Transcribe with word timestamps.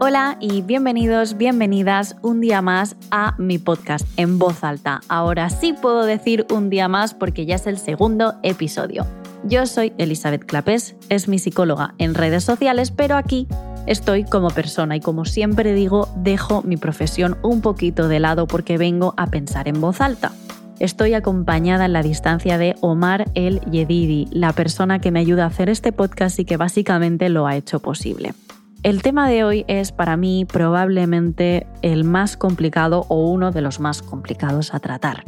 Hola 0.00 0.36
y 0.38 0.62
bienvenidos, 0.62 1.36
bienvenidas 1.36 2.14
un 2.22 2.40
día 2.40 2.62
más 2.62 2.94
a 3.10 3.34
mi 3.36 3.58
podcast 3.58 4.06
en 4.16 4.38
voz 4.38 4.62
alta. 4.62 5.00
Ahora 5.08 5.50
sí 5.50 5.72
puedo 5.72 6.04
decir 6.04 6.46
un 6.52 6.70
día 6.70 6.86
más 6.86 7.14
porque 7.14 7.46
ya 7.46 7.56
es 7.56 7.66
el 7.66 7.78
segundo 7.78 8.34
episodio. 8.44 9.04
Yo 9.42 9.66
soy 9.66 9.92
Elizabeth 9.98 10.44
Clapés, 10.44 10.94
es 11.08 11.26
mi 11.26 11.40
psicóloga 11.40 11.94
en 11.98 12.14
redes 12.14 12.44
sociales, 12.44 12.92
pero 12.92 13.16
aquí 13.16 13.48
estoy 13.86 14.22
como 14.22 14.50
persona 14.50 14.94
y 14.94 15.00
como 15.00 15.24
siempre 15.24 15.74
digo, 15.74 16.08
dejo 16.14 16.62
mi 16.62 16.76
profesión 16.76 17.36
un 17.42 17.60
poquito 17.60 18.06
de 18.06 18.20
lado 18.20 18.46
porque 18.46 18.78
vengo 18.78 19.14
a 19.16 19.26
pensar 19.26 19.66
en 19.66 19.80
voz 19.80 20.00
alta. 20.00 20.30
Estoy 20.78 21.14
acompañada 21.14 21.86
en 21.86 21.92
la 21.92 22.04
distancia 22.04 22.56
de 22.56 22.76
Omar 22.82 23.32
El 23.34 23.60
Yedidi, 23.62 24.28
la 24.30 24.52
persona 24.52 25.00
que 25.00 25.10
me 25.10 25.18
ayuda 25.18 25.42
a 25.42 25.48
hacer 25.48 25.68
este 25.68 25.90
podcast 25.90 26.38
y 26.38 26.44
que 26.44 26.56
básicamente 26.56 27.30
lo 27.30 27.48
ha 27.48 27.56
hecho 27.56 27.80
posible. 27.80 28.32
El 28.84 29.02
tema 29.02 29.28
de 29.28 29.42
hoy 29.42 29.64
es 29.66 29.90
para 29.90 30.16
mí 30.16 30.44
probablemente 30.44 31.66
el 31.82 32.04
más 32.04 32.36
complicado 32.36 33.06
o 33.08 33.28
uno 33.28 33.50
de 33.50 33.60
los 33.60 33.80
más 33.80 34.02
complicados 34.02 34.72
a 34.72 34.78
tratar. 34.78 35.24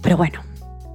Pero 0.00 0.16
bueno, 0.16 0.40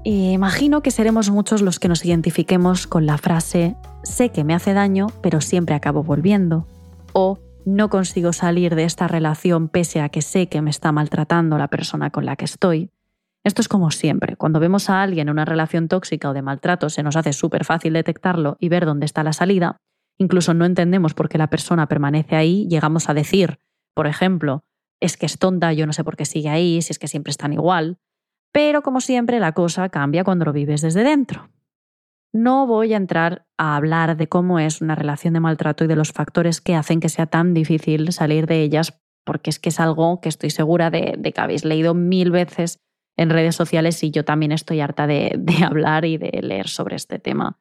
imagino 0.04 0.82
que 0.82 0.90
seremos 0.90 1.30
muchos 1.30 1.62
los 1.62 1.80
que 1.80 1.90
nos 1.90 2.04
identifiquemos 2.04 2.88
con 2.88 3.06
la 3.06 3.20
frase 3.20 3.76
sé 4.04 4.30
que 4.30 4.44
me 4.44 4.56
hace 4.56 4.74
daño, 4.74 5.08
pero 5.22 5.40
siempre 5.40 5.76
acabo 5.76 6.02
volviendo. 6.02 6.66
O 7.14 7.38
no 7.66 7.90
consigo 7.90 8.34
salir 8.34 8.74
de 8.74 8.86
esta 8.86 9.08
relación 9.08 9.68
pese 9.70 10.02
a 10.02 10.10
que 10.10 10.24
sé 10.24 10.48
que 10.48 10.62
me 10.62 10.72
está 10.72 10.92
maltratando 10.92 11.60
la 11.60 11.68
persona 11.68 12.10
con 12.10 12.26
la 12.26 12.36
que 12.36 12.46
estoy. 12.46 12.90
Esto 13.44 13.62
es 13.62 13.68
como 13.68 13.92
siempre, 13.92 14.36
cuando 14.38 14.60
vemos 14.60 14.90
a 14.90 15.04
alguien 15.04 15.28
en 15.28 15.34
una 15.34 15.46
relación 15.46 15.88
tóxica 15.88 16.30
o 16.30 16.34
de 16.34 16.42
maltrato 16.42 16.90
se 16.90 17.04
nos 17.04 17.16
hace 17.16 17.32
súper 17.32 17.64
fácil 17.64 17.94
detectarlo 17.94 18.58
y 18.60 18.70
ver 18.70 18.86
dónde 18.86 19.06
está 19.06 19.24
la 19.24 19.34
salida, 19.34 19.78
incluso 20.18 20.54
no 20.54 20.66
entendemos 20.66 21.14
por 21.14 21.30
qué 21.30 21.38
la 21.38 21.50
persona 21.50 21.88
permanece 21.88 22.36
ahí, 22.36 22.68
llegamos 22.70 23.10
a 23.10 23.14
decir, 23.14 23.60
por 23.94 24.08
ejemplo, 24.08 24.64
es 25.00 25.18
que 25.18 25.26
es 25.26 25.38
tonta, 25.38 25.74
yo 25.74 25.86
no 25.86 25.94
sé 25.94 26.04
por 26.04 26.18
qué 26.18 26.26
sigue 26.26 26.50
ahí, 26.50 26.82
si 26.82 26.92
es 26.92 27.00
que 27.00 27.08
siempre 27.08 27.32
están 27.32 27.54
igual. 27.54 28.00
Pero 28.52 28.82
como 28.82 29.02
siempre, 29.02 29.40
la 29.40 29.52
cosa 29.52 29.90
cambia 29.90 30.24
cuando 30.24 30.46
lo 30.46 30.54
vives 30.54 30.82
desde 30.82 31.04
dentro. 31.04 31.50
No 32.34 32.68
voy 32.68 32.94
a 32.94 32.98
entrar 32.98 33.46
a 33.58 33.76
hablar 33.76 34.18
de 34.18 34.28
cómo 34.28 34.60
es 34.60 34.82
una 34.82 34.96
relación 34.96 35.34
de 35.34 35.40
maltrato 35.40 35.84
y 35.84 35.88
de 35.88 35.96
los 35.96 36.12
factores 36.12 36.62
que 36.62 36.76
hacen 36.76 37.00
que 37.00 37.10
sea 37.10 37.28
tan 37.28 37.54
difícil 37.54 38.12
salir 38.12 38.48
de 38.48 38.62
ellas, 38.62 39.00
porque 39.24 39.50
es 39.50 39.60
que 39.60 39.70
es 39.70 39.80
algo 39.80 40.20
que 40.22 40.30
estoy 40.30 40.50
segura 40.50 40.90
de, 40.90 41.20
que 41.34 41.42
habéis 41.42 41.66
leído 41.66 41.94
mil 41.94 42.32
veces 42.32 42.80
en 43.16 43.30
redes 43.30 43.56
sociales 43.56 44.04
y 44.04 44.12
yo 44.12 44.26
también 44.26 44.52
estoy 44.52 44.82
harta 44.82 45.08
de 45.08 45.40
hablar 45.66 46.06
y 46.06 46.18
de 46.18 46.42
leer 46.42 46.68
sobre 46.68 46.96
este 46.96 47.20
tema. 47.20 47.60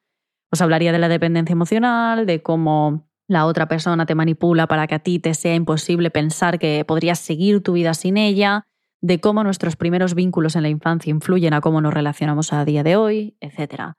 Os 0.51 0.61
hablaría 0.61 0.91
de 0.91 0.99
la 0.99 1.09
dependencia 1.09 1.53
emocional, 1.53 2.25
de 2.25 2.41
cómo 2.41 3.07
la 3.27 3.45
otra 3.45 3.67
persona 3.67 4.05
te 4.05 4.15
manipula 4.15 4.67
para 4.67 4.87
que 4.87 4.95
a 4.95 4.99
ti 4.99 5.19
te 5.19 5.33
sea 5.33 5.55
imposible 5.55 6.09
pensar 6.09 6.59
que 6.59 6.85
podrías 6.85 7.19
seguir 7.19 7.61
tu 7.61 7.73
vida 7.73 7.93
sin 7.93 8.17
ella, 8.17 8.65
de 9.01 9.19
cómo 9.19 9.43
nuestros 9.43 9.75
primeros 9.75 10.15
vínculos 10.15 10.55
en 10.55 10.63
la 10.63 10.69
infancia 10.69 11.11
influyen 11.11 11.53
a 11.53 11.61
cómo 11.61 11.81
nos 11.81 11.93
relacionamos 11.93 12.53
a 12.53 12.63
día 12.63 12.83
de 12.83 12.95
hoy, 12.95 13.37
etc. 13.41 13.93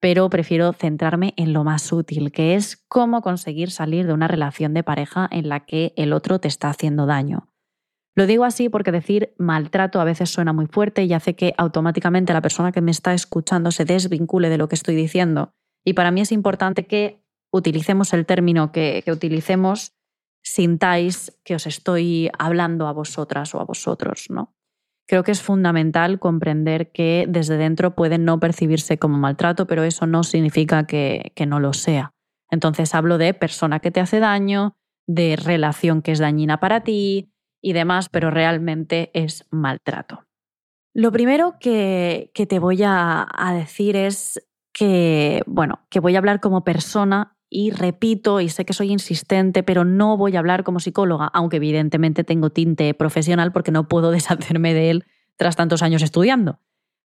Pero 0.00 0.28
prefiero 0.28 0.72
centrarme 0.72 1.32
en 1.36 1.52
lo 1.52 1.62
más 1.62 1.92
útil, 1.92 2.32
que 2.32 2.56
es 2.56 2.84
cómo 2.88 3.22
conseguir 3.22 3.70
salir 3.70 4.06
de 4.06 4.12
una 4.12 4.28
relación 4.28 4.74
de 4.74 4.82
pareja 4.82 5.28
en 5.30 5.48
la 5.48 5.60
que 5.60 5.94
el 5.96 6.12
otro 6.12 6.40
te 6.40 6.48
está 6.48 6.68
haciendo 6.68 7.06
daño. 7.06 7.48
Lo 8.16 8.26
digo 8.26 8.44
así 8.44 8.68
porque 8.68 8.92
decir 8.92 9.34
maltrato 9.38 10.00
a 10.00 10.04
veces 10.04 10.30
suena 10.30 10.52
muy 10.52 10.66
fuerte 10.66 11.04
y 11.04 11.12
hace 11.12 11.34
que 11.34 11.54
automáticamente 11.56 12.32
la 12.32 12.42
persona 12.42 12.70
que 12.70 12.80
me 12.80 12.90
está 12.90 13.14
escuchando 13.14 13.70
se 13.70 13.84
desvincule 13.84 14.50
de 14.50 14.58
lo 14.58 14.68
que 14.68 14.76
estoy 14.76 14.94
diciendo 14.94 15.54
y 15.84 15.92
para 15.92 16.10
mí 16.10 16.20
es 16.20 16.32
importante 16.32 16.86
que 16.86 17.22
utilicemos 17.52 18.12
el 18.12 18.26
término 18.26 18.72
que, 18.72 19.04
utilicemos, 19.06 19.92
sintáis 20.42 21.38
que 21.44 21.54
os 21.54 21.66
estoy 21.66 22.30
hablando 22.38 22.88
a 22.88 22.92
vosotras 22.92 23.54
o 23.54 23.60
a 23.60 23.64
vosotros, 23.64 24.26
¿no? 24.28 24.54
Creo 25.06 25.22
que 25.22 25.32
es 25.32 25.42
fundamental 25.42 26.18
comprender 26.18 26.90
que 26.90 27.26
desde 27.28 27.58
dentro 27.58 27.94
puede 27.94 28.18
no 28.18 28.40
percibirse 28.40 28.98
como 28.98 29.18
maltrato, 29.18 29.66
pero 29.66 29.84
eso 29.84 30.06
no 30.06 30.24
significa 30.24 30.86
que, 30.86 31.32
que 31.36 31.44
no 31.44 31.60
lo 31.60 31.74
sea. 31.74 32.14
Entonces 32.50 32.94
hablo 32.94 33.18
de 33.18 33.34
persona 33.34 33.80
que 33.80 33.90
te 33.90 34.00
hace 34.00 34.18
daño, 34.18 34.76
de 35.06 35.36
relación 35.36 36.00
que 36.00 36.12
es 36.12 36.18
dañina 36.18 36.58
para 36.58 36.82
ti 36.82 37.30
y 37.62 37.74
demás, 37.74 38.08
pero 38.08 38.30
realmente 38.30 39.10
es 39.12 39.46
maltrato. 39.50 40.24
Lo 40.94 41.12
primero 41.12 41.56
que, 41.60 42.30
que 42.34 42.46
te 42.46 42.58
voy 42.58 42.82
a, 42.82 43.26
a, 43.30 43.54
decir 43.54 43.96
es 43.96 44.40
que, 44.74 45.42
bueno, 45.46 45.80
que 45.88 46.00
voy 46.00 46.16
a 46.16 46.18
hablar 46.18 46.40
como 46.40 46.64
persona 46.64 47.38
y 47.48 47.70
repito, 47.70 48.40
y 48.40 48.48
sé 48.48 48.64
que 48.64 48.72
soy 48.72 48.90
insistente, 48.90 49.62
pero 49.62 49.84
no 49.84 50.16
voy 50.16 50.34
a 50.34 50.40
hablar 50.40 50.64
como 50.64 50.80
psicóloga, 50.80 51.26
aunque 51.32 51.56
evidentemente 51.56 52.24
tengo 52.24 52.50
tinte 52.50 52.92
profesional 52.94 53.52
porque 53.52 53.70
no 53.70 53.88
puedo 53.88 54.10
deshacerme 54.10 54.74
de 54.74 54.90
él 54.90 55.04
tras 55.36 55.56
tantos 55.56 55.82
años 55.82 56.02
estudiando. 56.02 56.58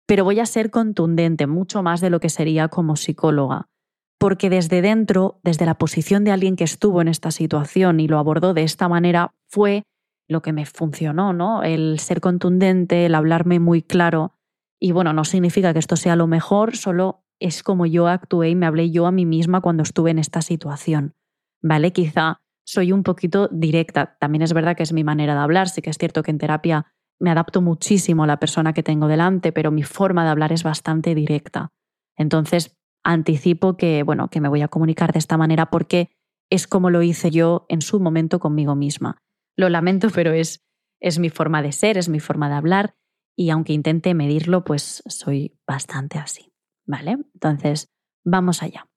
Pero 0.08 0.24
voy 0.24 0.40
a 0.40 0.46
ser 0.48 0.72
contundente, 0.72 1.46
mucho 1.46 1.84
más 1.84 2.02
de 2.02 2.10
lo 2.10 2.20
que 2.20 2.30
sería 2.30 2.68
como 2.68 2.96
psicóloga, 2.96 3.70
porque 4.18 4.50
desde 4.50 4.82
dentro, 4.82 5.40
desde 5.44 5.68
la 5.68 5.78
posición 5.78 6.24
de 6.24 6.32
alguien 6.32 6.56
que 6.56 6.64
estuvo 6.64 7.02
en 7.02 7.08
esta 7.08 7.30
situación 7.30 8.00
y 8.00 8.08
lo 8.08 8.18
abordó 8.18 8.56
de 8.56 8.64
esta 8.64 8.90
manera, 8.90 9.36
fue 9.48 9.84
lo 10.28 10.42
que 10.42 10.52
me 10.52 10.66
funcionó, 10.66 11.32
¿no? 11.32 11.62
El 11.62 12.00
ser 12.00 12.22
contundente, 12.22 13.06
el 13.06 13.14
hablarme 13.14 13.60
muy 13.60 13.84
claro. 13.84 14.34
Y 14.80 14.92
bueno, 14.94 15.14
no 15.14 15.26
significa 15.26 15.74
que 15.74 15.80
esto 15.80 15.96
sea 15.96 16.16
lo 16.16 16.26
mejor, 16.26 16.76
solo 16.76 17.24
es 17.40 17.64
como 17.64 17.86
yo 17.86 18.08
actué 18.08 18.50
y 18.50 18.56
me 18.56 18.66
hablé 18.66 18.92
yo 18.92 19.06
a 19.06 19.12
mí 19.12 19.26
misma 19.26 19.62
cuando 19.62 19.84
estuve 19.84 20.12
en 20.12 20.20
esta 20.20 20.42
situación. 20.42 21.16
¿Vale? 21.62 21.92
Quizá 21.92 22.42
soy 22.66 22.92
un 22.92 23.04
poquito 23.04 23.48
directa. 23.52 24.18
También 24.20 24.42
es 24.42 24.54
verdad 24.54 24.76
que 24.76 24.84
es 24.84 24.94
mi 24.94 25.04
manera 25.04 25.34
de 25.34 25.40
hablar. 25.40 25.70
Sí 25.70 25.82
que 25.82 25.90
es 25.90 25.98
cierto 25.98 26.24
que 26.24 26.32
en 26.32 26.38
terapia 26.38 26.86
me 27.20 27.32
adapto 27.32 27.62
muchísimo 27.62 28.24
a 28.24 28.28
la 28.28 28.40
persona 28.40 28.74
que 28.74 28.84
tengo 28.84 29.08
delante, 29.08 29.52
pero 29.52 29.72
mi 29.72 29.84
forma 29.84 30.24
de 30.24 30.30
hablar 30.30 30.54
es 30.54 30.64
bastante 30.64 31.16
directa. 31.16 31.74
Entonces, 32.16 32.78
anticipo 33.04 33.76
que, 33.76 34.04
bueno, 34.04 34.30
que 34.30 34.42
me 34.42 34.50
voy 34.50 34.62
a 34.62 34.68
comunicar 34.68 35.12
de 35.14 35.20
esta 35.20 35.38
manera 35.38 35.70
porque 35.70 36.12
es 36.50 36.68
como 36.68 36.90
lo 36.90 37.02
hice 37.02 37.32
yo 37.32 37.66
en 37.70 37.82
su 37.82 38.00
momento 38.00 38.40
conmigo 38.40 38.76
misma. 38.76 39.22
Lo 39.58 39.70
lamento, 39.70 40.10
pero 40.14 40.32
es, 40.32 40.62
es 41.02 41.20
mi 41.20 41.30
forma 41.30 41.62
de 41.62 41.72
ser, 41.72 41.98
es 41.98 42.10
mi 42.10 42.20
forma 42.20 42.50
de 42.50 42.56
hablar 42.56 42.96
y 43.36 43.50
aunque 43.52 43.74
intente 43.74 44.14
medirlo, 44.14 44.64
pues 44.64 45.02
soy 45.08 45.58
bastante 45.66 46.18
así. 46.18 46.49
¿Vale? 46.90 47.18
Entonces, 47.36 47.92
vamos 48.26 48.64
allá. 48.64 48.88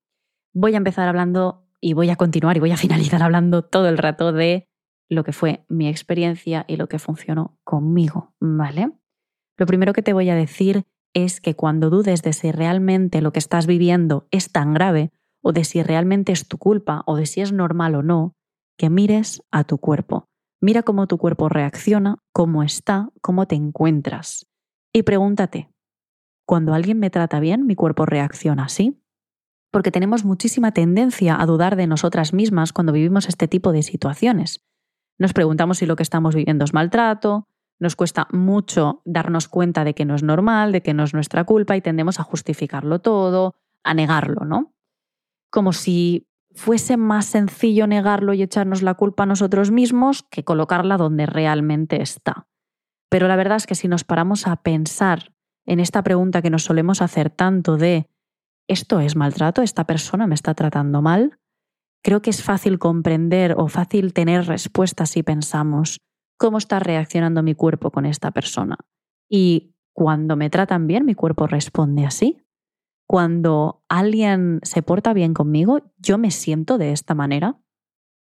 Voy 0.51 0.73
a 0.73 0.77
empezar 0.77 1.07
hablando 1.07 1.67
y 1.79 1.93
voy 1.93 2.09
a 2.09 2.15
continuar 2.15 2.57
y 2.57 2.59
voy 2.59 2.71
a 2.71 2.77
finalizar 2.85 3.21
hablando 3.21 3.63
todo 3.63 3.87
el 3.87 3.99
rato 3.99 4.33
de 4.33 4.67
lo 5.09 5.23
que 5.23 5.31
fue 5.31 5.63
mi 5.69 5.87
experiencia 5.87 6.65
y 6.67 6.77
lo 6.77 6.87
que 6.87 6.97
funcionó 6.97 7.59
conmigo, 7.63 8.33
¿vale? 8.39 8.91
Lo 9.57 9.67
primero 9.67 9.93
que 9.93 10.01
te 10.01 10.13
voy 10.13 10.29
a 10.31 10.35
decir 10.35 10.85
es 11.13 11.39
que 11.39 11.55
cuando 11.55 11.91
dudes 11.91 12.23
de 12.23 12.33
si 12.33 12.51
realmente 12.51 13.21
lo 13.21 13.31
que 13.31 13.37
estás 13.37 13.67
viviendo 13.67 14.27
es 14.31 14.51
tan 14.51 14.73
grave 14.73 15.11
o 15.43 15.51
de 15.51 15.63
si 15.63 15.83
realmente 15.83 16.31
es 16.31 16.47
tu 16.47 16.57
culpa 16.57 17.03
o 17.05 17.15
de 17.15 17.27
si 17.27 17.41
es 17.41 17.51
normal 17.51 17.93
o 17.93 18.01
no, 18.01 18.33
que 18.75 18.89
mires 18.89 19.43
a 19.51 19.65
tu 19.65 19.77
cuerpo. 19.77 20.25
Mira 20.61 20.81
cómo 20.81 21.05
tu 21.05 21.19
cuerpo 21.19 21.47
reacciona, 21.47 22.17
cómo 22.31 22.63
está, 22.63 23.09
cómo 23.21 23.45
te 23.45 23.53
encuentras. 23.53 24.47
Y 24.91 25.03
pregúntate, 25.03 25.69
cuando 26.45 26.73
alguien 26.73 26.99
me 26.99 27.09
trata 27.09 27.39
bien, 27.39 27.65
mi 27.65 27.75
cuerpo 27.75 28.05
reacciona 28.05 28.65
así. 28.65 28.99
Porque 29.71 29.91
tenemos 29.91 30.23
muchísima 30.23 30.71
tendencia 30.71 31.41
a 31.41 31.45
dudar 31.45 31.75
de 31.75 31.87
nosotras 31.87 32.33
mismas 32.33 32.73
cuando 32.73 32.93
vivimos 32.93 33.27
este 33.27 33.47
tipo 33.47 33.71
de 33.71 33.81
situaciones. 33.81 34.63
Nos 35.17 35.33
preguntamos 35.33 35.79
si 35.79 35.85
lo 35.85 35.95
que 35.95 36.03
estamos 36.03 36.35
viviendo 36.35 36.65
es 36.65 36.73
maltrato, 36.73 37.47
nos 37.79 37.95
cuesta 37.95 38.27
mucho 38.31 39.01
darnos 39.05 39.47
cuenta 39.47 39.83
de 39.83 39.93
que 39.93 40.05
no 40.05 40.15
es 40.15 40.23
normal, 40.23 40.71
de 40.71 40.81
que 40.81 40.93
no 40.93 41.03
es 41.03 41.13
nuestra 41.13 41.43
culpa 41.43 41.75
y 41.75 41.81
tendemos 41.81 42.19
a 42.19 42.23
justificarlo 42.23 42.99
todo, 42.99 43.55
a 43.83 43.93
negarlo, 43.93 44.45
¿no? 44.45 44.73
Como 45.49 45.73
si 45.73 46.27
fuese 46.53 46.97
más 46.97 47.25
sencillo 47.25 47.87
negarlo 47.87 48.33
y 48.33 48.43
echarnos 48.43 48.83
la 48.83 48.93
culpa 48.93 49.23
a 49.23 49.25
nosotros 49.27 49.71
mismos 49.71 50.23
que 50.23 50.43
colocarla 50.43 50.97
donde 50.97 51.25
realmente 51.25 52.01
está. 52.01 52.47
Pero 53.09 53.27
la 53.27 53.35
verdad 53.35 53.57
es 53.57 53.67
que 53.67 53.75
si 53.75 53.87
nos 53.87 54.03
paramos 54.03 54.47
a 54.47 54.55
pensar 54.57 55.33
en 55.65 55.79
esta 55.79 56.03
pregunta 56.03 56.41
que 56.41 56.49
nos 56.49 56.63
solemos 56.63 57.01
hacer 57.01 57.29
tanto 57.29 57.77
de 57.77 58.09
¿esto 58.67 58.99
es 58.99 59.15
maltrato? 59.15 59.61
¿Esta 59.61 59.85
persona 59.85 60.27
me 60.27 60.35
está 60.35 60.53
tratando 60.53 61.01
mal? 61.01 61.39
Creo 62.03 62.21
que 62.21 62.29
es 62.29 62.43
fácil 62.43 62.79
comprender 62.79 63.55
o 63.57 63.67
fácil 63.67 64.13
tener 64.13 64.45
respuestas 64.45 65.11
si 65.11 65.23
pensamos 65.23 66.01
cómo 66.37 66.57
está 66.57 66.79
reaccionando 66.79 67.43
mi 67.43 67.55
cuerpo 67.55 67.91
con 67.91 68.05
esta 68.05 68.31
persona. 68.31 68.77
Y 69.29 69.73
cuando 69.93 70.35
me 70.35 70.49
tratan 70.49 70.87
bien, 70.87 71.05
mi 71.05 71.15
cuerpo 71.15 71.47
responde 71.47 72.05
así. 72.05 72.41
Cuando 73.07 73.83
alguien 73.87 74.59
se 74.63 74.81
porta 74.81 75.13
bien 75.13 75.33
conmigo, 75.33 75.79
yo 75.97 76.17
me 76.17 76.31
siento 76.31 76.77
de 76.77 76.91
esta 76.91 77.15
manera. 77.15 77.57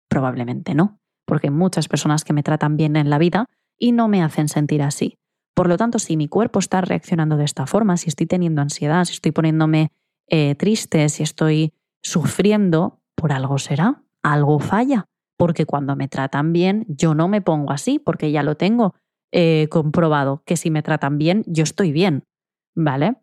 Probablemente 0.08 0.74
no, 0.74 1.00
porque 1.26 1.48
hay 1.48 1.52
muchas 1.52 1.88
personas 1.88 2.24
que 2.24 2.32
me 2.32 2.42
tratan 2.42 2.76
bien 2.76 2.96
en 2.96 3.10
la 3.10 3.18
vida 3.18 3.46
y 3.78 3.92
no 3.92 4.08
me 4.08 4.22
hacen 4.22 4.48
sentir 4.48 4.82
así. 4.82 5.18
Por 5.56 5.68
lo 5.68 5.78
tanto, 5.78 5.98
si 5.98 6.18
mi 6.18 6.28
cuerpo 6.28 6.58
está 6.58 6.82
reaccionando 6.82 7.38
de 7.38 7.44
esta 7.44 7.66
forma, 7.66 7.96
si 7.96 8.10
estoy 8.10 8.26
teniendo 8.26 8.60
ansiedad, 8.60 9.06
si 9.06 9.14
estoy 9.14 9.32
poniéndome 9.32 9.90
eh, 10.28 10.54
triste, 10.54 11.08
si 11.08 11.22
estoy 11.22 11.72
sufriendo, 12.02 13.00
por 13.14 13.32
algo 13.32 13.56
será, 13.56 14.02
algo 14.22 14.58
falla. 14.58 15.06
porque 15.38 15.66
cuando 15.66 15.96
me 15.96 16.08
tratan 16.08 16.54
bien, 16.54 16.86
yo 16.88 17.14
no 17.14 17.28
me 17.28 17.42
pongo 17.42 17.70
así, 17.70 17.98
porque 17.98 18.30
ya 18.30 18.42
lo 18.42 18.56
tengo 18.56 18.94
eh, 19.32 19.68
comprobado, 19.70 20.42
que 20.46 20.56
si 20.56 20.70
me 20.70 20.82
tratan 20.82 21.18
bien, 21.18 21.42
yo 21.46 21.62
estoy 21.62 21.92
bien, 21.92 22.24
¿vale? 22.74 23.16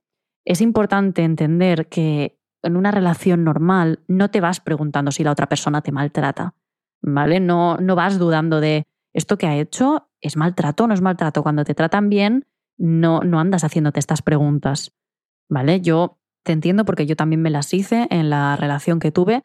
Es 0.46 0.62
importante 0.62 1.24
entender 1.24 1.88
que 1.90 2.40
en 2.62 2.78
una 2.78 2.92
relación 2.92 3.44
normal 3.44 4.04
no 4.08 4.30
te 4.30 4.42
vas 4.42 4.60
preguntando 4.60 5.12
si 5.12 5.24
la 5.24 5.32
otra 5.32 5.50
persona 5.50 5.82
te 5.82 5.92
maltrata, 5.92 6.54
¿vale? 7.02 7.40
No, 7.40 7.78
no 7.78 7.96
vas 7.96 8.20
dudando 8.20 8.60
de 8.60 8.86
esto 9.12 9.40
que 9.40 9.48
ha 9.48 9.58
hecho 9.58 10.08
es 10.24 10.38
maltrato 10.38 10.86
o 10.86 10.88
no 10.88 10.94
es 10.94 11.02
maltrato. 11.02 11.44
Cuando 11.44 11.64
te 11.64 11.76
tratan 11.76 12.10
bien, 12.10 12.46
no, 12.78 13.22
no 13.22 13.40
andas 13.40 13.64
haciéndote 13.64 14.00
estas 14.00 14.22
preguntas, 14.22 14.94
¿vale? 15.50 15.82
Yo 15.82 16.18
te 16.44 16.52
entiendo 16.52 16.86
porque 16.86 17.06
yo 17.06 17.16
también 17.16 17.42
me 17.42 17.50
las 17.50 17.74
hice 17.74 18.08
en 18.10 18.30
la 18.30 18.56
relación 18.56 19.00
que 19.00 19.12
tuve, 19.12 19.44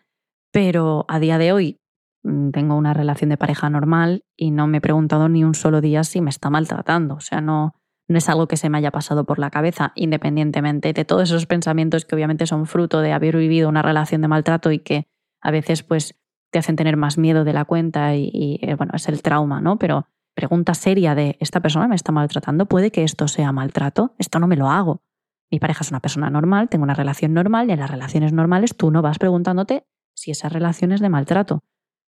pero 0.53 1.05
a 1.09 1.21
día 1.21 1.39
de 1.39 1.53
hoy 1.53 1.81
mm, 2.23 2.51
tengo 2.51 2.77
una 2.77 2.95
relación 2.95 3.31
de 3.31 3.37
pareja 3.37 3.69
normal 3.69 4.25
y 4.37 4.51
no 4.51 4.67
me 4.67 4.79
he 4.79 4.81
preguntado 4.81 5.29
ni 5.29 5.45
un 5.45 5.55
solo 5.55 5.81
día 5.81 6.05
si 6.05 6.21
me 6.21 6.31
está 6.31 6.49
maltratando. 6.49 7.17
O 7.17 7.21
sea, 7.21 7.41
no, 7.41 7.75
no 8.09 8.19
es 8.19 8.29
algo 8.29 8.49
que 8.49 8.57
se 8.57 8.71
me 8.71 8.79
haya 8.79 8.91
pasado 8.91 9.25
por 9.25 9.39
la 9.39 9.51
cabeza, 9.51 9.93
independientemente 9.95 10.93
de 10.93 11.05
todos 11.05 11.25
esos 11.25 11.47
pensamientos 11.47 12.05
que 12.05 12.15
obviamente 12.15 12.47
son 12.47 12.67
fruto 12.67 13.01
de 13.01 13.13
haber 13.13 13.37
vivido 13.37 13.69
una 13.69 13.83
relación 13.83 14.23
de 14.23 14.29
maltrato 14.29 14.73
y 14.73 14.79
que 14.79 15.07
a 15.41 15.51
veces 15.51 15.83
pues 15.83 16.19
te 16.51 16.59
hacen 16.59 16.77
tener 16.77 16.97
más 16.97 17.19
miedo 17.19 17.45
de 17.45 17.53
la 17.53 17.67
cuenta 17.67 18.17
y, 18.17 18.59
eh, 18.63 18.75
bueno, 18.75 18.93
es 18.95 19.09
el 19.09 19.23
trauma, 19.23 19.61
¿no? 19.61 19.79
Pero 19.79 20.07
pregunta 20.39 20.75
seria 20.75 21.17
de, 21.17 21.37
¿esta 21.41 21.59
persona 21.59 21.89
me 21.89 21.97
está 21.97 22.13
maltratando? 22.13 22.67
¿Puede 22.67 22.93
que 22.93 23.03
esto 23.03 23.27
sea 23.27 23.51
maltrato? 23.51 24.15
Esto 24.19 24.39
no 24.39 24.47
me 24.47 24.55
lo 24.55 24.69
hago. 24.69 25.03
Mi 25.51 25.59
pareja 25.59 25.83
es 25.83 25.91
una 25.91 25.99
persona 25.99 26.31
normal, 26.31 26.69
tengo 26.69 26.85
una 26.85 26.95
relación 26.95 27.35
normal 27.35 27.69
y 27.69 27.73
en 27.73 27.81
las 27.81 27.91
relaciones 27.91 28.33
normales 28.33 28.77
tú 28.77 28.93
no 28.93 29.03
vas 29.03 29.19
preguntándote 29.19 29.85
si 30.15 30.31
esa 30.31 30.49
relación 30.49 30.93
es 30.93 31.01
de 31.01 31.09
maltrato. 31.09 31.65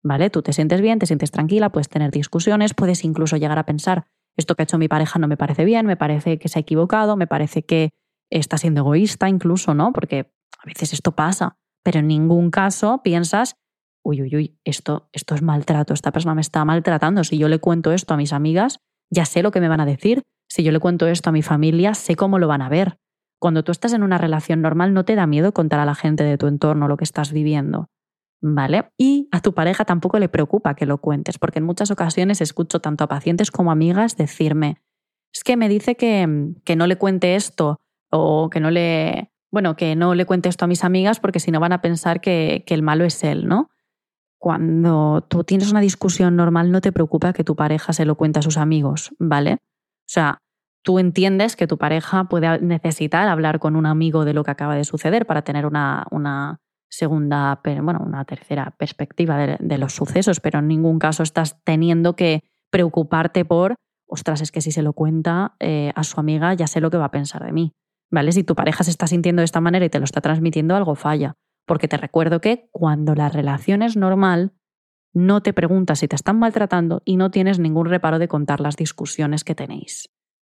¿Vale? 0.04 0.30
Tú 0.30 0.44
te 0.44 0.54
sientes 0.54 0.82
bien, 0.82 1.00
te 1.00 1.08
sientes 1.08 1.32
tranquila, 1.32 1.72
puedes 1.72 1.90
tener 1.90 2.12
discusiones, 2.12 2.76
puedes 2.76 3.04
incluso 3.04 3.38
llegar 3.38 3.58
a 3.58 3.66
pensar, 3.66 4.06
esto 4.38 4.54
que 4.54 4.62
ha 4.62 4.66
hecho 4.66 4.78
mi 4.78 4.88
pareja 4.88 5.18
no 5.18 5.28
me 5.28 5.36
parece 5.36 5.66
bien, 5.66 5.88
me 5.88 5.98
parece 5.98 6.38
que 6.38 6.48
se 6.48 6.60
ha 6.60 6.62
equivocado, 6.62 7.18
me 7.18 7.26
parece 7.26 7.64
que 7.64 7.90
está 8.30 8.60
siendo 8.60 8.82
egoísta 8.82 9.30
incluso, 9.30 9.74
¿no? 9.74 9.94
Porque 9.94 10.32
a 10.60 10.68
veces 10.68 10.94
esto 10.94 11.16
pasa, 11.16 11.58
pero 11.84 12.00
en 12.00 12.08
ningún 12.08 12.52
caso 12.52 13.02
piensas, 13.04 13.56
uy, 14.04 14.22
uy, 14.22 14.36
uy, 14.36 14.60
esto, 14.64 15.10
esto 15.12 15.36
es 15.36 15.42
maltrato, 15.42 15.94
esta 15.94 16.12
persona 16.12 16.36
me 16.36 16.42
está 16.42 16.64
maltratando. 16.66 17.24
Si 17.24 17.38
yo 17.38 17.48
le 17.48 17.60
cuento 17.60 17.92
esto 17.92 18.14
a 18.14 18.18
mis 18.18 18.34
amigas, 18.34 18.80
ya 19.10 19.26
sé 19.26 19.44
lo 19.44 19.52
que 19.52 19.62
me 19.62 19.70
van 19.70 19.82
a 19.82 19.86
decir. 19.86 20.24
Si 20.50 20.64
yo 20.64 20.72
le 20.72 20.80
cuento 20.80 21.08
esto 21.08 21.30
a 21.30 21.34
mi 21.34 21.42
familia, 21.42 21.94
sé 21.94 22.16
cómo 22.16 22.40
lo 22.40 22.48
van 22.48 22.62
a 22.62 22.70
ver. 22.70 22.98
Cuando 23.40 23.64
tú 23.64 23.72
estás 23.72 23.94
en 23.94 24.04
una 24.04 24.18
relación 24.18 24.62
normal, 24.62 24.94
no 24.94 25.06
te 25.06 25.16
da 25.16 25.28
miedo 25.28 25.54
contar 25.54 25.80
a 25.80 25.86
la 25.86 25.96
gente 25.96 26.24
de 26.24 26.38
tu 26.38 26.48
entorno 26.48 26.88
lo 26.88 26.98
que 26.98 27.04
estás 27.04 27.32
viviendo. 27.32 27.88
¿Vale? 28.44 28.90
Y 28.98 29.30
a 29.32 29.42
tu 29.42 29.54
pareja 29.54 29.86
tampoco 29.86 30.18
le 30.18 30.28
preocupa 30.30 30.76
que 30.76 30.88
lo 30.88 30.98
cuentes, 30.98 31.38
porque 31.38 31.60
en 31.60 31.66
muchas 31.66 31.92
ocasiones 31.92 32.42
escucho 32.42 32.80
tanto 32.80 33.04
a 33.04 33.08
pacientes 33.08 33.52
como 33.52 33.72
amigas 33.72 34.18
decirme, 34.18 34.82
es 35.32 35.44
que 35.44 35.58
me 35.58 35.70
dice 35.70 35.96
que, 35.96 36.54
que 36.66 36.76
no 36.76 36.88
le 36.88 36.98
cuente 36.98 37.36
esto 37.36 37.80
o 38.10 38.50
que 38.50 38.60
no 38.60 38.72
le, 38.72 39.32
bueno, 39.52 39.76
que 39.76 39.96
no 39.96 40.16
le 40.16 40.26
cuente 40.26 40.50
esto 40.50 40.66
a 40.66 40.68
mis 40.68 40.84
amigas 40.84 41.20
porque 41.20 41.40
si 41.40 41.52
no 41.52 41.60
van 41.60 41.72
a 41.72 41.82
pensar 41.82 42.20
que, 42.20 42.64
que 42.66 42.74
el 42.74 42.82
malo 42.82 43.06
es 43.06 43.24
él, 43.24 43.48
¿no? 43.48 43.70
Cuando 44.42 45.24
tú 45.30 45.44
tienes 45.44 45.70
una 45.70 45.82
discusión 45.82 46.36
normal, 46.36 46.72
no 46.72 46.82
te 46.82 46.92
preocupa 46.92 47.32
que 47.32 47.44
tu 47.44 47.56
pareja 47.56 47.94
se 47.94 48.06
lo 48.06 48.16
cuente 48.16 48.40
a 48.40 48.42
sus 48.42 48.58
amigos, 48.58 49.14
¿vale? 49.20 49.54
O 49.54 50.08
sea, 50.08 50.40
tú 50.84 50.98
entiendes 50.98 51.56
que 51.56 51.68
tu 51.68 51.78
pareja 51.78 52.24
puede 52.24 52.60
necesitar 52.60 53.28
hablar 53.28 53.60
con 53.60 53.76
un 53.76 53.86
amigo 53.86 54.26
de 54.26 54.34
lo 54.34 54.44
que 54.44 54.50
acaba 54.50 54.76
de 54.76 54.84
suceder 54.84 55.28
para 55.28 55.44
tener 55.44 55.68
una, 55.68 56.08
una 56.10 56.58
segunda, 56.90 57.62
bueno, 57.84 58.02
una 58.04 58.26
tercera 58.26 58.74
perspectiva 58.80 59.38
de, 59.38 59.78
los 59.78 59.94
sucesos, 59.94 60.40
pero 60.40 60.58
en 60.58 60.70
ningún 60.70 60.98
caso 60.98 61.22
estás 61.22 61.64
teniendo 61.64 62.16
que 62.16 62.42
preocuparte 62.72 63.46
por, 63.46 63.76
ostras, 64.08 64.42
es 64.42 64.52
que 64.52 64.62
si 64.62 64.72
se 64.72 64.82
lo 64.82 64.94
cuenta 64.94 65.54
eh, 65.60 65.92
a 65.94 66.04
su 66.04 66.20
amiga, 66.20 66.56
ya 66.56 66.66
sé 66.66 66.82
lo 66.82 66.90
que 66.90 66.98
va 66.98 67.06
a 67.06 67.12
pensar 67.12 67.46
de 67.46 67.52
mí. 67.52 67.74
¿Vale? 68.10 68.32
Si 68.32 68.44
tu 68.44 68.56
pareja 68.56 68.84
se 68.84 68.90
está 68.90 69.06
sintiendo 69.06 69.42
de 69.42 69.46
esta 69.46 69.62
manera 69.62 69.86
y 69.86 69.90
te 69.90 70.00
lo 70.00 70.06
está 70.06 70.20
transmitiendo, 70.20 70.76
algo 70.76 70.96
falla. 70.96 71.36
Porque 71.72 71.88
te 71.88 71.96
recuerdo 71.96 72.42
que 72.42 72.68
cuando 72.74 73.16
la 73.16 73.30
relación 73.30 73.82
es 73.82 73.96
normal, 73.96 74.52
no 75.14 75.40
te 75.40 75.54
preguntas 75.54 76.00
si 76.00 76.10
te 76.10 76.18
están 76.18 76.38
maltratando 76.38 77.02
y 77.06 77.16
no 77.16 77.32
tienes 77.32 77.60
ningún 77.60 77.86
reparo 77.86 78.20
de 78.20 78.28
contar 78.28 78.60
las 78.60 78.76
discusiones 78.76 79.46
que 79.46 79.56
tenéis. 79.56 80.10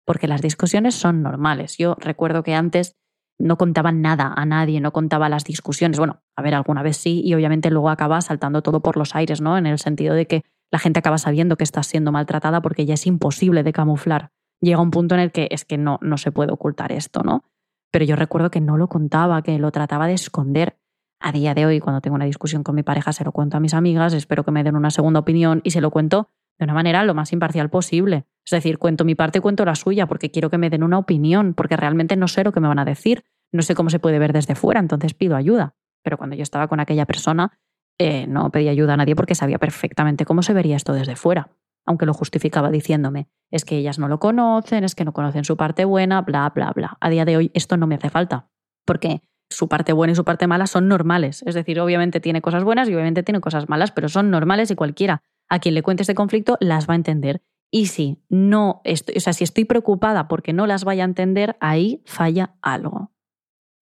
Porque 0.06 0.26
las 0.26 0.40
discusiones 0.40 0.94
son 0.94 1.20
normales. 1.20 1.76
Yo 1.76 1.96
recuerdo 1.98 2.42
que 2.42 2.54
antes 2.54 2.96
no 3.38 3.58
contaba 3.58 3.92
nada 3.92 4.32
a 4.34 4.46
nadie, 4.46 4.80
no 4.80 4.94
contaba 4.94 5.28
las 5.28 5.44
discusiones. 5.44 5.98
Bueno, 5.98 6.22
a 6.34 6.40
ver, 6.40 6.54
alguna 6.54 6.82
vez 6.82 6.96
sí, 6.96 7.20
y 7.22 7.34
obviamente 7.34 7.70
luego 7.70 7.90
acaba 7.90 8.18
saltando 8.22 8.62
todo 8.62 8.80
por 8.80 8.96
los 8.96 9.14
aires, 9.14 9.42
¿no? 9.42 9.58
En 9.58 9.66
el 9.66 9.78
sentido 9.78 10.14
de 10.14 10.26
que 10.26 10.44
la 10.70 10.78
gente 10.78 11.00
acaba 11.00 11.18
sabiendo 11.18 11.58
que 11.58 11.64
estás 11.64 11.88
siendo 11.88 12.10
maltratada 12.10 12.62
porque 12.62 12.86
ya 12.86 12.94
es 12.94 13.06
imposible 13.06 13.62
de 13.62 13.74
camuflar. 13.74 14.30
Llega 14.62 14.80
un 14.80 14.90
punto 14.90 15.14
en 15.14 15.20
el 15.20 15.30
que 15.30 15.48
es 15.50 15.66
que 15.66 15.76
no, 15.76 15.98
no 16.00 16.16
se 16.16 16.32
puede 16.32 16.52
ocultar 16.52 16.90
esto, 16.90 17.22
¿no? 17.22 17.44
Pero 17.90 18.06
yo 18.06 18.16
recuerdo 18.16 18.50
que 18.50 18.62
no 18.62 18.78
lo 18.78 18.88
contaba, 18.88 19.42
que 19.42 19.58
lo 19.58 19.70
trataba 19.72 20.06
de 20.06 20.14
esconder. 20.14 20.78
A 21.24 21.30
día 21.30 21.54
de 21.54 21.64
hoy, 21.66 21.78
cuando 21.78 22.00
tengo 22.00 22.16
una 22.16 22.24
discusión 22.24 22.64
con 22.64 22.74
mi 22.74 22.82
pareja, 22.82 23.12
se 23.12 23.22
lo 23.22 23.30
cuento 23.30 23.56
a 23.56 23.60
mis 23.60 23.74
amigas, 23.74 24.12
espero 24.12 24.44
que 24.44 24.50
me 24.50 24.64
den 24.64 24.74
una 24.74 24.90
segunda 24.90 25.20
opinión 25.20 25.60
y 25.62 25.70
se 25.70 25.80
lo 25.80 25.92
cuento 25.92 26.28
de 26.58 26.64
una 26.64 26.74
manera 26.74 27.04
lo 27.04 27.14
más 27.14 27.32
imparcial 27.32 27.70
posible. 27.70 28.26
Es 28.44 28.50
decir, 28.50 28.78
cuento 28.78 29.04
mi 29.04 29.14
parte, 29.14 29.40
cuento 29.40 29.64
la 29.64 29.76
suya, 29.76 30.08
porque 30.08 30.32
quiero 30.32 30.50
que 30.50 30.58
me 30.58 30.68
den 30.68 30.82
una 30.82 30.98
opinión, 30.98 31.54
porque 31.54 31.76
realmente 31.76 32.16
no 32.16 32.26
sé 32.26 32.42
lo 32.42 32.50
que 32.50 32.58
me 32.58 32.66
van 32.66 32.80
a 32.80 32.84
decir, 32.84 33.22
no 33.52 33.62
sé 33.62 33.76
cómo 33.76 33.88
se 33.88 34.00
puede 34.00 34.18
ver 34.18 34.32
desde 34.32 34.56
fuera, 34.56 34.80
entonces 34.80 35.14
pido 35.14 35.36
ayuda. 35.36 35.76
Pero 36.02 36.18
cuando 36.18 36.34
yo 36.34 36.42
estaba 36.42 36.66
con 36.66 36.80
aquella 36.80 37.06
persona, 37.06 37.56
eh, 37.98 38.26
no 38.26 38.50
pedí 38.50 38.66
ayuda 38.66 38.94
a 38.94 38.96
nadie 38.96 39.14
porque 39.14 39.36
sabía 39.36 39.58
perfectamente 39.58 40.24
cómo 40.24 40.42
se 40.42 40.54
vería 40.54 40.74
esto 40.74 40.92
desde 40.92 41.14
fuera, 41.14 41.52
aunque 41.86 42.04
lo 42.04 42.14
justificaba 42.14 42.70
diciéndome, 42.70 43.28
es 43.52 43.64
que 43.64 43.76
ellas 43.76 44.00
no 44.00 44.08
lo 44.08 44.18
conocen, 44.18 44.82
es 44.82 44.96
que 44.96 45.04
no 45.04 45.12
conocen 45.12 45.44
su 45.44 45.56
parte 45.56 45.84
buena, 45.84 46.22
bla, 46.22 46.50
bla, 46.50 46.72
bla. 46.72 46.96
A 47.00 47.10
día 47.10 47.24
de 47.24 47.36
hoy 47.36 47.52
esto 47.54 47.76
no 47.76 47.86
me 47.86 47.94
hace 47.94 48.10
falta, 48.10 48.48
porque 48.84 49.22
su 49.52 49.68
parte 49.68 49.92
buena 49.92 50.12
y 50.12 50.16
su 50.16 50.24
parte 50.24 50.46
mala 50.46 50.66
son 50.66 50.88
normales. 50.88 51.42
Es 51.46 51.54
decir, 51.54 51.80
obviamente 51.80 52.20
tiene 52.20 52.42
cosas 52.42 52.64
buenas 52.64 52.88
y 52.88 52.94
obviamente 52.94 53.22
tiene 53.22 53.40
cosas 53.40 53.68
malas, 53.68 53.92
pero 53.92 54.08
son 54.08 54.30
normales 54.30 54.70
y 54.70 54.74
cualquiera 54.74 55.22
a 55.48 55.58
quien 55.58 55.74
le 55.74 55.82
cuente 55.82 56.02
este 56.02 56.14
conflicto 56.14 56.56
las 56.60 56.88
va 56.88 56.94
a 56.94 56.96
entender. 56.96 57.42
Y 57.70 57.86
si 57.86 58.22
no, 58.28 58.80
estoy, 58.84 59.16
o 59.16 59.20
sea, 59.20 59.32
si 59.32 59.44
estoy 59.44 59.64
preocupada 59.64 60.28
porque 60.28 60.52
no 60.52 60.66
las 60.66 60.84
vaya 60.84 61.04
a 61.04 61.06
entender, 61.06 61.56
ahí 61.60 62.02
falla 62.04 62.54
algo. 62.60 63.12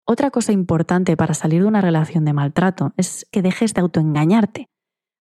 Otra 0.06 0.32
cosa 0.32 0.52
importante 0.52 1.16
para 1.16 1.34
salir 1.34 1.62
de 1.62 1.68
una 1.68 1.82
relación 1.82 2.26
de 2.26 2.34
maltrato 2.34 2.94
es 2.98 3.28
que 3.32 3.42
dejes 3.42 3.74
de 3.74 3.82
autoengañarte. 3.82 4.70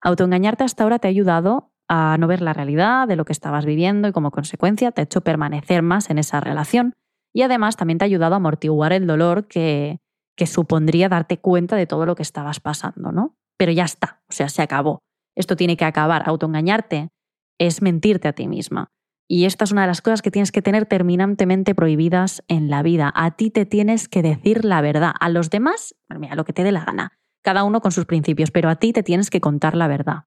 Autoengañarte 0.01 0.63
hasta 0.63 0.83
ahora 0.83 0.99
te 0.99 1.07
ha 1.07 1.09
ayudado 1.09 1.71
a 1.87 2.17
no 2.19 2.27
ver 2.27 2.41
la 2.41 2.53
realidad 2.53 3.07
de 3.07 3.15
lo 3.15 3.25
que 3.25 3.33
estabas 3.33 3.65
viviendo 3.65 4.07
y 4.07 4.11
como 4.11 4.31
consecuencia 4.31 4.91
te 4.91 5.01
ha 5.01 5.03
hecho 5.03 5.21
permanecer 5.21 5.81
más 5.81 6.09
en 6.09 6.19
esa 6.19 6.39
relación 6.39 6.95
y 7.33 7.41
además 7.41 7.75
también 7.75 7.97
te 7.97 8.05
ha 8.05 8.07
ayudado 8.07 8.33
a 8.33 8.37
amortiguar 8.37 8.93
el 8.93 9.07
dolor 9.07 9.47
que, 9.47 9.99
que 10.39 10.47
supondría 10.47 11.07
darte 11.07 11.37
cuenta 11.37 11.75
de 11.75 11.85
todo 11.85 12.07
lo 12.07 12.15
que 12.15 12.23
estabas 12.23 12.59
pasando, 12.59 13.11
¿no? 13.11 13.35
Pero 13.57 13.71
ya 13.71 13.83
está, 13.83 14.23
o 14.27 14.31
sea, 14.31 14.49
se 14.49 14.63
acabó 14.63 15.03
esto 15.39 15.55
tiene 15.55 15.77
que 15.77 15.85
acabar. 15.85 16.23
Autoengañarte 16.25 17.09
es 17.57 17.81
mentirte 17.81 18.27
a 18.27 18.33
ti 18.33 18.47
misma. 18.47 18.91
Y 19.27 19.45
esta 19.45 19.63
es 19.63 19.71
una 19.71 19.81
de 19.81 19.87
las 19.87 20.01
cosas 20.01 20.21
que 20.21 20.31
tienes 20.31 20.51
que 20.51 20.61
tener 20.61 20.85
terminantemente 20.85 21.73
prohibidas 21.73 22.43
en 22.49 22.69
la 22.69 22.83
vida. 22.83 23.11
A 23.15 23.31
ti 23.37 23.49
te 23.49 23.65
tienes 23.65 24.09
que 24.09 24.21
decir 24.21 24.65
la 24.65 24.81
verdad. 24.81 25.13
A 25.19 25.29
los 25.29 25.49
demás, 25.49 25.95
mira, 26.09 26.35
lo 26.35 26.43
que 26.43 26.51
te 26.51 26.63
dé 26.63 26.73
la 26.73 26.83
gana. 26.83 27.13
Cada 27.41 27.63
uno 27.63 27.79
con 27.79 27.93
sus 27.93 28.05
principios, 28.05 28.51
pero 28.51 28.69
a 28.69 28.75
ti 28.75 28.91
te 28.91 29.01
tienes 29.01 29.29
que 29.29 29.39
contar 29.39 29.77
la 29.77 29.87
verdad. 29.87 30.25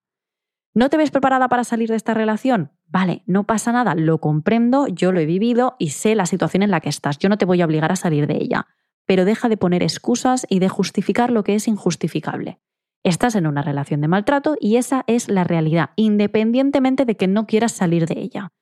¿No 0.73 0.89
te 0.89 0.97
ves 0.97 1.11
preparada 1.11 1.49
para 1.49 1.65
salir 1.65 1.91
de 1.91 1.97
esta 1.97 2.15
relación? 2.15 2.73
Vale, 2.87 3.23
no 3.27 3.45
pasa 3.45 3.73
nada, 3.73 3.95
lo 3.95 4.19
comprendo, 4.19 4.87
yo 4.87 5.13
lo 5.13 5.21
he 5.21 5.27
vivido 5.27 5.77
y 5.79 5.91
sé 5.91 6.15
la 6.15 6.25
situación 6.25 6.63
en 6.63 6.71
la 6.71 6.81
que 6.81 6.89
estás. 6.89 7.19
Yo 7.19 7.29
no 7.29 7.37
te 7.37 7.45
voy 7.45 7.61
a 7.61 7.67
obligar 7.67 7.93
a 7.93 7.97
salir 7.97 8.27
de 8.27 8.37
ella. 8.37 8.69
Pero 9.07 9.25
deja 9.25 9.49
de 9.49 9.57
poner 9.57 9.83
excusas 9.83 10.47
y 10.49 10.59
de 10.59 10.69
justificar 10.69 11.31
lo 11.31 11.45
que 11.45 11.55
es 11.55 11.69
injustificable. 11.69 12.61
Estás 13.05 13.35
en 13.35 13.47
una 13.47 13.63
relación 13.63 14.01
de 14.01 14.09
maltrato 14.09 14.57
y 14.61 14.77
esa 14.77 15.03
es 15.09 15.29
la 15.29 15.43
realidad, 15.43 15.91
independientemente 15.97 17.05
de 17.05 17.17
que 17.17 17.27
no 17.27 17.47
quieras 17.47 17.73
salir 17.73 18.07
de 18.07 18.21
ella. 18.21 18.53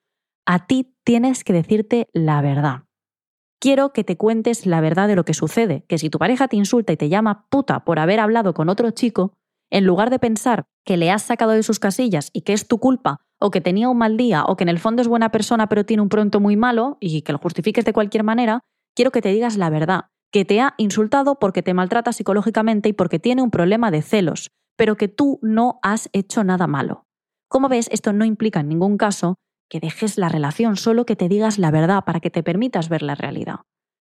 A 0.46 0.66
ti 0.66 0.96
tienes 1.04 1.44
que 1.44 1.52
decirte 1.52 2.08
la 2.12 2.40
verdad. 2.40 2.84
Quiero 3.60 3.92
que 3.92 4.04
te 4.04 4.16
cuentes 4.16 4.64
la 4.64 4.80
verdad 4.80 5.08
de 5.08 5.16
lo 5.16 5.26
que 5.26 5.34
sucede, 5.34 5.84
que 5.86 5.98
si 5.98 6.08
tu 6.08 6.18
pareja 6.18 6.48
te 6.48 6.56
insulta 6.56 6.94
y 6.94 6.96
te 6.96 7.10
llama 7.10 7.46
puta 7.50 7.84
por 7.84 7.98
haber 7.98 8.18
hablado 8.18 8.54
con 8.54 8.70
otro 8.70 8.90
chico, 8.92 9.34
en 9.70 9.84
lugar 9.84 10.08
de 10.08 10.18
pensar 10.18 10.64
que 10.86 10.96
le 10.96 11.10
has 11.10 11.22
sacado 11.22 11.52
de 11.52 11.62
sus 11.62 11.78
casillas 11.78 12.30
y 12.32 12.40
que 12.40 12.54
es 12.54 12.66
tu 12.66 12.78
culpa, 12.78 13.20
o 13.38 13.50
que 13.50 13.60
tenía 13.60 13.90
un 13.90 13.98
mal 13.98 14.16
día, 14.16 14.44
o 14.44 14.56
que 14.56 14.64
en 14.64 14.70
el 14.70 14.78
fondo 14.78 15.02
es 15.02 15.08
buena 15.08 15.30
persona 15.30 15.68
pero 15.68 15.84
tiene 15.84 16.02
un 16.02 16.08
pronto 16.08 16.40
muy 16.40 16.56
malo 16.56 16.96
y 17.00 17.20
que 17.20 17.32
lo 17.32 17.38
justifiques 17.38 17.84
de 17.84 17.92
cualquier 17.92 18.24
manera, 18.24 18.60
quiero 18.96 19.10
que 19.10 19.20
te 19.20 19.28
digas 19.28 19.58
la 19.58 19.68
verdad 19.68 20.06
que 20.30 20.44
te 20.44 20.60
ha 20.60 20.74
insultado 20.76 21.38
porque 21.38 21.62
te 21.62 21.74
maltrata 21.74 22.12
psicológicamente 22.12 22.88
y 22.88 22.92
porque 22.92 23.18
tiene 23.18 23.42
un 23.42 23.50
problema 23.50 23.90
de 23.90 24.02
celos, 24.02 24.50
pero 24.76 24.96
que 24.96 25.08
tú 25.08 25.38
no 25.42 25.78
has 25.82 26.08
hecho 26.12 26.44
nada 26.44 26.66
malo. 26.66 27.06
Como 27.48 27.68
ves, 27.68 27.88
esto 27.90 28.12
no 28.12 28.24
implica 28.24 28.60
en 28.60 28.68
ningún 28.68 28.96
caso 28.96 29.36
que 29.68 29.80
dejes 29.80 30.18
la 30.18 30.28
relación, 30.28 30.76
solo 30.76 31.04
que 31.06 31.16
te 31.16 31.28
digas 31.28 31.58
la 31.58 31.70
verdad 31.70 32.04
para 32.04 32.20
que 32.20 32.30
te 32.30 32.42
permitas 32.42 32.88
ver 32.88 33.02
la 33.02 33.14
realidad. 33.14 33.60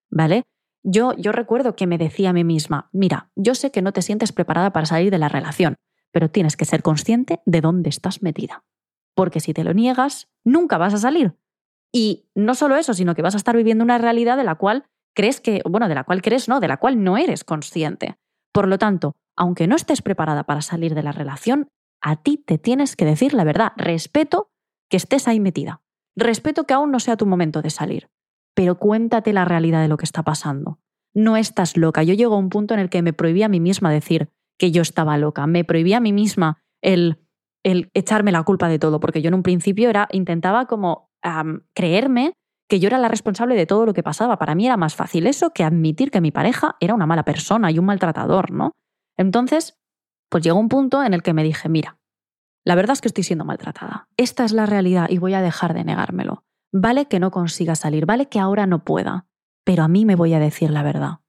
¿Vale? 0.09 0.43
Yo, 0.83 1.13
yo 1.13 1.31
recuerdo 1.31 1.75
que 1.75 1.88
me 1.88 1.98
decía 1.98 2.29
a 2.29 2.33
mí 2.33 2.43
misma, 2.43 2.89
mira, 2.91 3.31
yo 3.36 3.53
sé 3.55 3.71
que 3.71 3.81
no 3.81 3.91
te 3.91 4.01
sientes 4.01 4.31
preparada 4.31 4.71
para 4.71 4.86
salir 4.86 5.12
de 5.12 5.17
la 5.17 5.29
relación, 5.29 5.75
pero 6.12 6.29
tienes 6.29 6.57
que 6.57 6.65
ser 6.65 6.81
consciente 6.81 7.41
de 7.45 7.62
dónde 7.62 7.89
estás 7.89 8.21
metida. 8.24 8.63
Porque 9.15 9.39
si 9.39 9.53
te 9.53 9.63
lo 9.63 9.74
niegas, 9.74 10.29
nunca 10.43 10.77
vas 10.77 10.93
a 10.93 10.98
salir. 10.98 11.36
Y 11.91 12.29
no 12.36 12.55
solo 12.55 12.75
eso, 12.75 12.93
sino 12.93 13.15
que 13.15 13.21
vas 13.21 13.33
a 13.33 13.38
estar 13.38 13.55
viviendo 13.55 13.83
una 13.83 13.98
realidad 13.98 14.38
de 14.38 14.43
la 14.43 14.55
cual 14.55 14.86
crees 15.13 15.41
que, 15.41 15.61
bueno, 15.69 15.87
de 15.87 15.95
la 15.95 16.03
cual 16.03 16.21
crees, 16.21 16.47
no, 16.47 16.59
de 16.59 16.67
la 16.67 16.77
cual 16.77 17.03
no 17.03 17.17
eres 17.17 17.43
consciente. 17.43 18.17
Por 18.51 18.67
lo 18.67 18.77
tanto, 18.77 19.15
aunque 19.35 19.67
no 19.67 19.75
estés 19.75 20.01
preparada 20.01 20.43
para 20.43 20.61
salir 20.61 20.95
de 20.95 21.03
la 21.03 21.11
relación, 21.11 21.67
a 22.01 22.17
ti 22.17 22.37
te 22.37 22.57
tienes 22.57 22.95
que 22.95 23.05
decir 23.05 23.33
la 23.33 23.43
verdad. 23.43 23.73
Respeto 23.77 24.51
que 24.89 24.97
estés 24.97 25.27
ahí 25.27 25.39
metida. 25.39 25.81
Respeto 26.15 26.65
que 26.65 26.73
aún 26.73 26.91
no 26.91 26.99
sea 26.99 27.17
tu 27.17 27.25
momento 27.25 27.61
de 27.61 27.69
salir. 27.69 28.09
Pero 28.55 28.77
cuéntate 28.77 29.33
la 29.33 29.45
realidad 29.45 29.81
de 29.81 29.87
lo 29.87 29.97
que 29.97 30.05
está 30.05 30.23
pasando. 30.23 30.79
No 31.13 31.37
estás 31.37 31.77
loca. 31.77 32.03
Yo 32.03 32.13
llego 32.13 32.35
a 32.35 32.39
un 32.39 32.49
punto 32.49 32.73
en 32.73 32.79
el 32.79 32.89
que 32.89 33.01
me 33.01 33.13
prohibí 33.13 33.43
a 33.43 33.49
mí 33.49 33.59
misma 33.59 33.91
decir 33.91 34.29
que 34.57 34.71
yo 34.71 34.81
estaba 34.81 35.17
loca. 35.17 35.47
Me 35.47 35.63
prohibí 35.63 35.93
a 35.93 35.99
mí 35.99 36.13
misma 36.13 36.61
el, 36.81 37.17
el 37.63 37.89
echarme 37.93 38.31
la 38.31 38.43
culpa 38.43 38.67
de 38.67 38.79
todo, 38.79 38.99
porque 38.99 39.21
yo 39.21 39.29
en 39.29 39.35
un 39.35 39.43
principio 39.43 39.89
era, 39.89 40.07
intentaba 40.11 40.65
como 40.65 41.09
creerme 41.73 42.33
que 42.69 42.79
yo 42.79 42.88
era 42.88 42.99
la 42.99 43.07
responsable 43.07 43.55
de 43.55 43.65
todo 43.65 43.85
lo 43.85 43.93
que 43.93 44.03
pasaba. 44.03 44.38
Para 44.38 44.55
mí 44.55 44.65
era 44.65 44.77
más 44.77 44.95
fácil 44.95 45.27
eso 45.27 45.49
que 45.49 45.63
admitir 45.63 46.11
que 46.11 46.21
mi 46.21 46.31
pareja 46.31 46.77
era 46.79 46.93
una 46.93 47.07
mala 47.07 47.25
persona 47.25 47.71
y 47.71 47.79
un 47.79 47.85
maltratador, 47.85 48.51
¿no? 48.51 48.75
Entonces, 49.17 49.77
pues 50.29 50.43
llegó 50.43 50.59
un 50.59 50.69
punto 50.69 51.03
en 51.03 51.13
el 51.13 51.23
que 51.23 51.33
me 51.33 51.43
dije, 51.43 51.67
mira, 51.67 51.97
la 52.63 52.75
verdad 52.75 52.93
es 52.93 53.01
que 53.01 53.07
estoy 53.07 53.23
siendo 53.23 53.43
maltratada. 53.43 54.07
Esta 54.15 54.45
es 54.45 54.53
la 54.53 54.67
realidad 54.67 55.09
y 55.09 55.17
voy 55.17 55.33
a 55.33 55.41
dejar 55.41 55.73
de 55.73 55.83
negármelo. 55.83 56.43
Vale 56.71 57.07
que 57.07 57.19
no 57.19 57.31
consiga 57.31 57.75
salir, 57.75 58.05
vale 58.05 58.27
que 58.27 58.39
ahora 58.39 58.67
no 58.67 58.83
pueda, 58.83 59.25
pero 59.63 59.83
a 59.83 59.88
mí 59.88 60.05
me 60.05 60.15
voy 60.15 60.35
a 60.35 60.39
decir 60.39 60.69
la 60.69 60.83
verdad. 60.83 61.19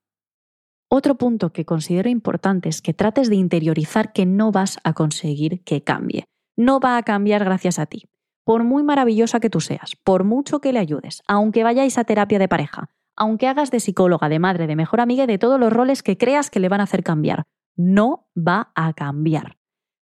Otro 0.90 1.16
punto 1.16 1.52
que 1.52 1.64
considero 1.64 2.11
importante 2.11 2.68
es 2.68 2.82
que 2.82 2.92
trates 2.92 3.30
de 3.30 3.37
interiorizar 3.37 4.12
que 4.12 4.26
no 4.26 4.52
vas 4.52 4.78
a 4.85 4.92
conseguir 4.92 5.62
que 5.64 5.82
cambie. 5.82 6.25
No 6.56 6.80
va 6.80 6.99
a 6.99 7.02
cambiar 7.02 7.44
gracias 7.44 7.78
a 7.78 7.87
ti 7.87 8.11
por 8.50 8.64
muy 8.64 8.83
maravillosa 8.83 9.38
que 9.38 9.49
tú 9.49 9.61
seas, 9.61 9.95
por 10.02 10.25
mucho 10.25 10.61
que 10.61 10.73
le 10.73 10.80
ayudes, 10.80 11.23
aunque 11.28 11.62
vayáis 11.62 11.99
a 11.99 12.02
terapia 12.02 12.40
de 12.40 12.49
pareja, 12.49 12.90
aunque 13.14 13.47
hagas 13.47 13.71
de 13.71 13.78
psicóloga, 13.78 14.28
de 14.28 14.40
madre, 14.40 14.66
de 14.66 14.75
mejor 14.75 15.00
amiga 15.00 15.23
y 15.23 15.28
de 15.28 15.38
todos 15.38 15.61
los 15.61 15.73
roles 15.73 16.02
que 16.02 16.19
creas 16.19 16.50
que 16.50 16.59
le 16.59 16.69
van 16.69 16.80
a 16.80 16.83
hacer 16.83 17.04
cambiar, 17.04 17.45
no 17.76 18.26
va 18.37 18.73
a 18.75 18.92
cambiar. 18.92 19.59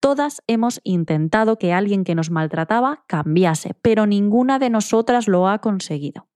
Todas 0.00 0.40
hemos 0.46 0.80
intentado 0.82 1.58
que 1.58 1.74
alguien 1.74 2.04
que 2.04 2.14
nos 2.14 2.30
maltrataba 2.30 3.04
cambiase, 3.06 3.74
pero 3.82 4.06
ninguna 4.06 4.58
de 4.58 4.70
nosotras 4.70 5.28
lo 5.28 5.46
ha 5.46 5.58
conseguido. 5.58 6.26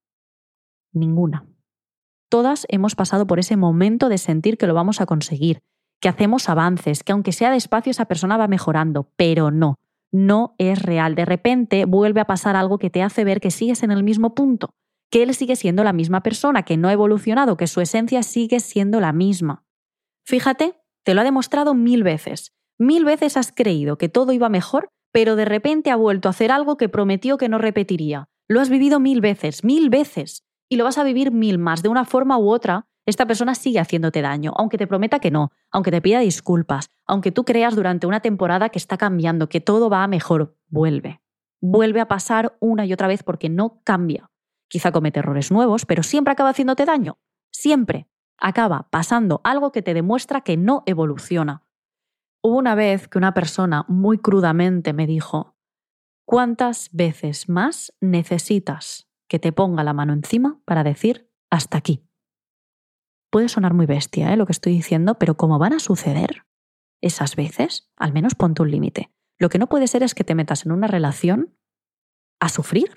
Ninguna. 0.92 1.46
Todas 2.28 2.66
hemos 2.68 2.94
pasado 2.94 3.26
por 3.26 3.38
ese 3.38 3.56
momento 3.56 4.10
de 4.10 4.18
sentir 4.18 4.58
que 4.58 4.66
lo 4.66 4.74
vamos 4.74 5.00
a 5.00 5.06
conseguir, 5.06 5.62
que 6.02 6.10
hacemos 6.10 6.50
avances, 6.50 7.02
que 7.02 7.12
aunque 7.12 7.32
sea 7.32 7.50
despacio 7.50 7.90
esa 7.90 8.04
persona 8.04 8.36
va 8.36 8.48
mejorando, 8.48 9.08
pero 9.16 9.50
no 9.50 9.78
no 10.12 10.54
es 10.58 10.82
real. 10.82 11.14
De 11.14 11.24
repente 11.24 11.84
vuelve 11.84 12.20
a 12.20 12.26
pasar 12.26 12.56
algo 12.56 12.78
que 12.78 12.90
te 12.90 13.02
hace 13.02 13.24
ver 13.24 13.40
que 13.40 13.50
sigues 13.50 13.82
en 13.82 13.90
el 13.90 14.02
mismo 14.02 14.34
punto, 14.34 14.70
que 15.10 15.22
él 15.22 15.34
sigue 15.34 15.56
siendo 15.56 15.84
la 15.84 15.92
misma 15.92 16.22
persona, 16.22 16.62
que 16.62 16.76
no 16.76 16.88
ha 16.88 16.92
evolucionado, 16.92 17.56
que 17.56 17.66
su 17.66 17.80
esencia 17.80 18.22
sigue 18.22 18.60
siendo 18.60 19.00
la 19.00 19.12
misma. 19.12 19.64
Fíjate, 20.24 20.80
te 21.04 21.14
lo 21.14 21.20
ha 21.20 21.24
demostrado 21.24 21.74
mil 21.74 22.02
veces. 22.02 22.52
Mil 22.78 23.04
veces 23.04 23.36
has 23.36 23.52
creído 23.52 23.96
que 23.96 24.08
todo 24.08 24.32
iba 24.32 24.48
mejor, 24.48 24.88
pero 25.12 25.36
de 25.36 25.44
repente 25.44 25.90
ha 25.90 25.96
vuelto 25.96 26.28
a 26.28 26.30
hacer 26.30 26.50
algo 26.50 26.76
que 26.76 26.88
prometió 26.88 27.38
que 27.38 27.48
no 27.48 27.58
repetiría. 27.58 28.28
Lo 28.48 28.60
has 28.60 28.68
vivido 28.68 29.00
mil 29.00 29.20
veces, 29.20 29.64
mil 29.64 29.88
veces, 29.88 30.44
y 30.68 30.76
lo 30.76 30.84
vas 30.84 30.98
a 30.98 31.04
vivir 31.04 31.30
mil 31.30 31.58
más, 31.58 31.82
de 31.82 31.88
una 31.88 32.04
forma 32.04 32.38
u 32.38 32.50
otra, 32.50 32.86
esta 33.06 33.24
persona 33.26 33.54
sigue 33.54 33.78
haciéndote 33.78 34.20
daño, 34.20 34.52
aunque 34.56 34.78
te 34.78 34.88
prometa 34.88 35.20
que 35.20 35.30
no, 35.30 35.52
aunque 35.70 35.92
te 35.92 36.02
pida 36.02 36.18
disculpas, 36.18 36.90
aunque 37.06 37.30
tú 37.30 37.44
creas 37.44 37.76
durante 37.76 38.08
una 38.08 38.20
temporada 38.20 38.68
que 38.68 38.78
está 38.78 38.96
cambiando, 38.96 39.48
que 39.48 39.60
todo 39.60 39.88
va 39.88 40.02
a 40.02 40.08
mejor, 40.08 40.56
vuelve. 40.68 41.22
Vuelve 41.60 42.00
a 42.00 42.08
pasar 42.08 42.56
una 42.60 42.84
y 42.84 42.92
otra 42.92 43.06
vez 43.06 43.22
porque 43.22 43.48
no 43.48 43.80
cambia. 43.84 44.30
Quizá 44.68 44.90
comete 44.90 45.20
errores 45.20 45.52
nuevos, 45.52 45.86
pero 45.86 46.02
siempre 46.02 46.32
acaba 46.32 46.50
haciéndote 46.50 46.84
daño. 46.84 47.18
Siempre 47.52 48.08
acaba 48.38 48.88
pasando 48.90 49.40
algo 49.44 49.70
que 49.70 49.82
te 49.82 49.94
demuestra 49.94 50.40
que 50.40 50.56
no 50.56 50.82
evoluciona. 50.86 51.62
Hubo 52.42 52.58
una 52.58 52.74
vez 52.74 53.08
que 53.08 53.18
una 53.18 53.34
persona 53.34 53.84
muy 53.88 54.18
crudamente 54.18 54.92
me 54.92 55.06
dijo, 55.06 55.56
¿cuántas 56.24 56.90
veces 56.92 57.48
más 57.48 57.94
necesitas 58.00 59.08
que 59.28 59.38
te 59.38 59.52
ponga 59.52 59.84
la 59.84 59.92
mano 59.92 60.12
encima 60.12 60.60
para 60.64 60.84
decir 60.84 61.30
hasta 61.50 61.78
aquí? 61.78 62.05
Puede 63.36 63.50
sonar 63.50 63.74
muy 63.74 63.84
bestia 63.84 64.32
¿eh? 64.32 64.36
lo 64.38 64.46
que 64.46 64.52
estoy 64.52 64.72
diciendo, 64.72 65.18
pero 65.18 65.36
como 65.36 65.58
van 65.58 65.74
a 65.74 65.78
suceder 65.78 66.46
esas 67.02 67.36
veces, 67.36 67.90
al 67.94 68.14
menos 68.14 68.34
ponte 68.34 68.62
un 68.62 68.70
límite. 68.70 69.10
Lo 69.38 69.50
que 69.50 69.58
no 69.58 69.68
puede 69.68 69.88
ser 69.88 70.02
es 70.02 70.14
que 70.14 70.24
te 70.24 70.34
metas 70.34 70.64
en 70.64 70.72
una 70.72 70.86
relación 70.86 71.54
a 72.40 72.48
sufrir 72.48 72.88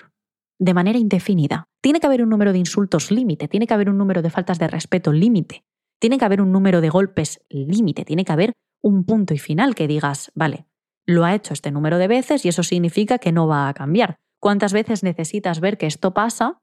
de 0.57 0.73
manera 0.73 0.97
indefinida. 0.97 1.65
Tiene 1.81 1.99
que 1.99 2.07
haber 2.07 2.21
un 2.21 2.29
número 2.29 2.53
de 2.53 2.57
insultos 2.57 3.11
límite, 3.11 3.49
tiene 3.49 3.67
que 3.67 3.73
haber 3.73 3.89
un 3.89 3.97
número 3.97 4.21
de 4.21 4.29
faltas 4.29 4.59
de 4.59 4.69
respeto 4.69 5.11
límite, 5.11 5.65
tiene 5.99 6.17
que 6.17 6.23
haber 6.23 6.39
un 6.39 6.53
número 6.53 6.79
de 6.79 6.87
golpes 6.87 7.41
límite, 7.49 8.05
tiene 8.05 8.23
que 8.23 8.31
haber 8.31 8.53
un 8.81 9.03
punto 9.03 9.33
y 9.33 9.39
final 9.39 9.75
que 9.75 9.89
digas, 9.89 10.31
vale, 10.35 10.67
lo 11.05 11.25
ha 11.25 11.35
hecho 11.35 11.51
este 11.51 11.69
número 11.69 11.97
de 11.97 12.07
veces 12.07 12.45
y 12.45 12.47
eso 12.47 12.63
significa 12.63 13.17
que 13.17 13.33
no 13.33 13.45
va 13.45 13.67
a 13.67 13.73
cambiar. 13.73 14.15
¿Cuántas 14.39 14.71
veces 14.71 15.03
necesitas 15.03 15.59
ver 15.59 15.77
que 15.77 15.87
esto 15.87 16.13
pasa 16.13 16.61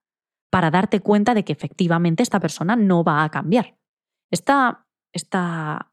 para 0.51 0.71
darte 0.71 1.01
cuenta 1.01 1.35
de 1.35 1.45
que 1.45 1.53
efectivamente 1.53 2.23
esta 2.23 2.41
persona 2.41 2.77
no 2.77 3.05
va 3.05 3.25
a 3.25 3.31
cambiar. 3.31 3.77
Esta, 4.31 4.87
esta 5.13 5.93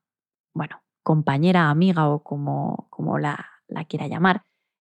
bueno, 0.54 0.82
compañera, 1.04 1.70
amiga 1.70 2.10
o 2.10 2.24
como, 2.24 2.88
como 2.90 3.18
la, 3.18 3.50
la 3.68 3.86
quiera 3.86 4.08
llamar, 4.08 4.44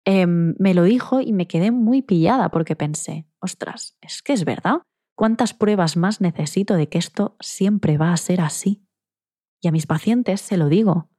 em, 0.05 0.55
me 0.60 0.74
lo 0.74 0.84
dijo 0.84 1.22
y 1.22 1.34
me 1.34 1.48
quedé 1.48 1.72
muy 1.72 2.01
pillada 2.01 2.50
porque 2.50 2.75
pensé, 2.75 3.27
ostras, 3.39 3.98
es 4.01 4.22
que 4.22 4.34
es 4.34 4.45
verdad. 4.45 4.81
¿Cuántas 5.17 5.53
pruebas 5.53 5.95
más 5.95 6.19
necesito 6.19 6.75
de 6.75 6.89
que 6.89 6.98
esto 6.98 7.38
siempre 7.39 7.98
va 7.98 8.12
a 8.12 8.17
ser 8.17 8.41
así? 8.41 8.86
Y 9.62 9.67
a 9.67 9.72
mis 9.72 9.88
pacientes 9.88 10.41
se 10.41 10.57
lo 10.57 10.67
digo. 10.67 11.10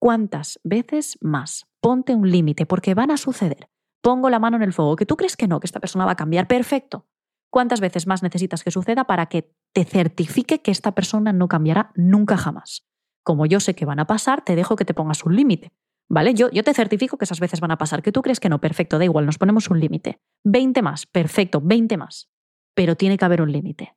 ¿Cuántas 0.00 0.60
veces 0.64 1.18
más? 1.20 1.66
Ponte 1.80 2.14
un 2.14 2.30
límite 2.30 2.66
porque 2.66 2.94
van 2.94 3.10
a 3.10 3.16
suceder. 3.16 3.68
Pongo 4.02 4.30
la 4.30 4.38
mano 4.38 4.56
en 4.56 4.62
el 4.62 4.72
fuego. 4.72 4.96
Que 4.96 5.06
tú 5.06 5.16
crees 5.16 5.36
que 5.36 5.48
no, 5.48 5.60
que 5.60 5.66
esta 5.66 5.80
persona 5.80 6.06
va 6.06 6.12
a 6.12 6.16
cambiar. 6.16 6.46
Perfecto. 6.46 7.06
¿Cuántas 7.50 7.80
veces 7.80 8.06
más 8.06 8.22
necesitas 8.22 8.62
que 8.62 8.70
suceda 8.70 9.04
para 9.04 9.26
que 9.26 9.54
te 9.72 9.84
certifique 9.84 10.60
que 10.60 10.70
esta 10.70 10.92
persona 10.92 11.32
no 11.32 11.48
cambiará 11.48 11.92
nunca 11.94 12.36
jamás? 12.36 12.86
Como 13.22 13.46
yo 13.46 13.60
sé 13.60 13.74
que 13.74 13.84
van 13.84 14.00
a 14.00 14.06
pasar, 14.06 14.44
te 14.44 14.56
dejo 14.56 14.76
que 14.76 14.84
te 14.84 14.94
pongas 14.94 15.24
un 15.24 15.36
límite. 15.36 15.72
¿Vale? 16.10 16.32
Yo, 16.32 16.50
yo 16.50 16.64
te 16.64 16.72
certifico 16.72 17.18
que 17.18 17.26
esas 17.26 17.40
veces 17.40 17.60
van 17.60 17.70
a 17.70 17.78
pasar. 17.78 18.02
Que 18.02 18.12
tú 18.12 18.22
crees 18.22 18.40
que 18.40 18.48
no, 18.48 18.60
perfecto, 18.60 18.98
da 18.98 19.04
igual, 19.04 19.26
nos 19.26 19.38
ponemos 19.38 19.68
un 19.68 19.78
límite. 19.78 20.20
20 20.44 20.80
más, 20.82 21.06
perfecto, 21.06 21.60
20 21.62 21.96
más. 21.98 22.30
Pero 22.74 22.96
tiene 22.96 23.18
que 23.18 23.24
haber 23.24 23.42
un 23.42 23.52
límite. 23.52 23.94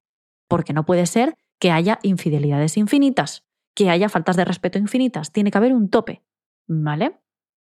Porque 0.50 0.74
no 0.74 0.86
puede 0.86 1.06
ser 1.06 1.36
que 1.60 1.72
haya 1.72 2.00
infidelidades 2.04 2.76
infinitas, 2.76 3.46
que 3.74 3.90
haya 3.90 4.10
faltas 4.10 4.36
de 4.36 4.44
respeto 4.44 4.78
infinitas. 4.78 5.32
Tiene 5.32 5.52
que 5.52 5.58
haber 5.58 5.74
un 5.74 5.90
tope. 5.90 6.24
¿Vale? 6.68 7.22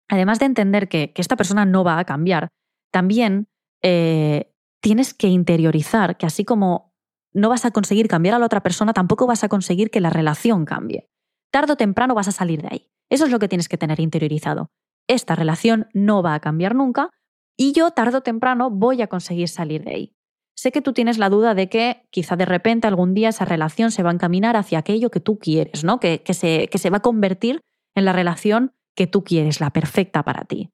Además 0.09 0.39
de 0.39 0.45
entender 0.45 0.89
que, 0.89 1.13
esta 1.15 1.35
persona 1.37 1.65
no 1.65 1.83
va 1.83 1.99
a 1.99 2.05
cambiar, 2.05 2.49
también 2.91 3.47
eh, 3.81 4.53
tienes 4.85 5.15
que 5.15 5.29
interiorizar 5.29 6.15
que 6.15 6.27
así 6.27 6.45
como 6.45 6.93
no 7.33 7.49
vas 7.49 7.65
a 7.65 7.71
conseguir 7.71 8.07
cambiar 8.07 8.35
a 8.35 8.39
la 8.39 8.45
otra 8.45 8.61
persona, 8.61 8.93
tampoco 8.93 9.25
vas 9.25 9.43
a 9.43 9.49
conseguir 9.49 9.89
que 9.89 9.99
la 9.99 10.11
relación 10.11 10.63
cambie. 10.63 11.09
Tardo 11.51 11.73
o 11.73 11.75
temprano 11.75 12.13
vas 12.13 12.27
a 12.27 12.31
salir 12.31 12.61
de 12.61 12.67
ahí. 12.69 12.91
Eso 13.09 13.25
es 13.25 13.31
lo 13.31 13.39
que 13.39 13.47
tienes 13.47 13.67
que 13.67 13.79
tener 13.79 13.99
interiorizado. 13.99 14.69
Esta 15.07 15.33
relación 15.33 15.87
no 15.95 16.21
va 16.21 16.35
a 16.35 16.39
cambiar 16.39 16.75
nunca 16.75 17.09
y 17.57 17.71
yo 17.71 17.89
tardo 17.89 18.19
o 18.19 18.21
temprano 18.21 18.69
voy 18.69 19.01
a 19.01 19.07
conseguir 19.07 19.47
salir 19.47 19.83
de 19.83 19.91
ahí. 19.91 20.15
Sé 20.55 20.71
que 20.71 20.83
tú 20.83 20.93
tienes 20.93 21.17
la 21.17 21.31
duda 21.31 21.55
de 21.55 21.67
que 21.67 22.05
quizá 22.11 22.35
de 22.35 22.45
repente 22.45 22.85
algún 22.85 23.15
día 23.15 23.29
esa 23.29 23.45
relación 23.45 23.89
se 23.89 24.03
va 24.03 24.11
a 24.11 24.13
encaminar 24.13 24.55
hacia 24.55 24.77
aquello 24.77 25.09
que 25.09 25.19
tú 25.19 25.39
quieres, 25.39 25.83
¿no? 25.83 25.99
Que, 25.99 26.21
se, 26.31 26.67
que 26.67 26.77
se 26.77 26.91
va 26.91 26.97
a 26.97 27.01
convertir 27.01 27.59
en 27.95 28.05
la 28.05 28.13
relación 28.13 28.75
que 28.93 29.07
tú 29.07 29.23
quieres, 29.23 29.59
la 29.59 29.71
perfecta 29.71 30.21
para 30.21 30.45
ti. 30.45 30.69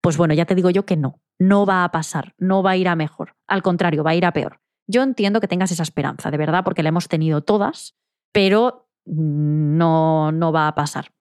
Pues 0.00 0.16
bueno, 0.16 0.34
ya 0.34 0.44
te 0.44 0.54
digo 0.54 0.70
yo 0.70 0.86
que 0.86 0.96
no, 0.96 1.20
no 1.40 1.64
va 1.66 1.84
a 1.84 1.90
pasar, 1.90 2.34
no 2.38 2.62
va 2.62 2.72
a 2.72 2.76
ir 2.76 2.86
a 2.86 2.94
mejor, 2.94 3.34
al 3.48 3.62
contrario, 3.62 4.04
va 4.04 4.10
a 4.10 4.14
ir 4.14 4.26
a 4.26 4.32
peor. 4.32 4.60
Yo 4.86 5.02
entiendo 5.02 5.40
que 5.40 5.48
tengas 5.48 5.72
esa 5.72 5.82
esperanza, 5.82 6.30
de 6.30 6.36
verdad, 6.36 6.62
porque 6.64 6.82
la 6.82 6.90
hemos 6.90 7.08
tenido 7.08 7.40
todas, 7.40 7.96
pero 8.32 8.90
no, 9.06 10.32
no 10.32 10.52
va 10.52 10.68
a 10.68 10.74
pasar. 10.74 11.12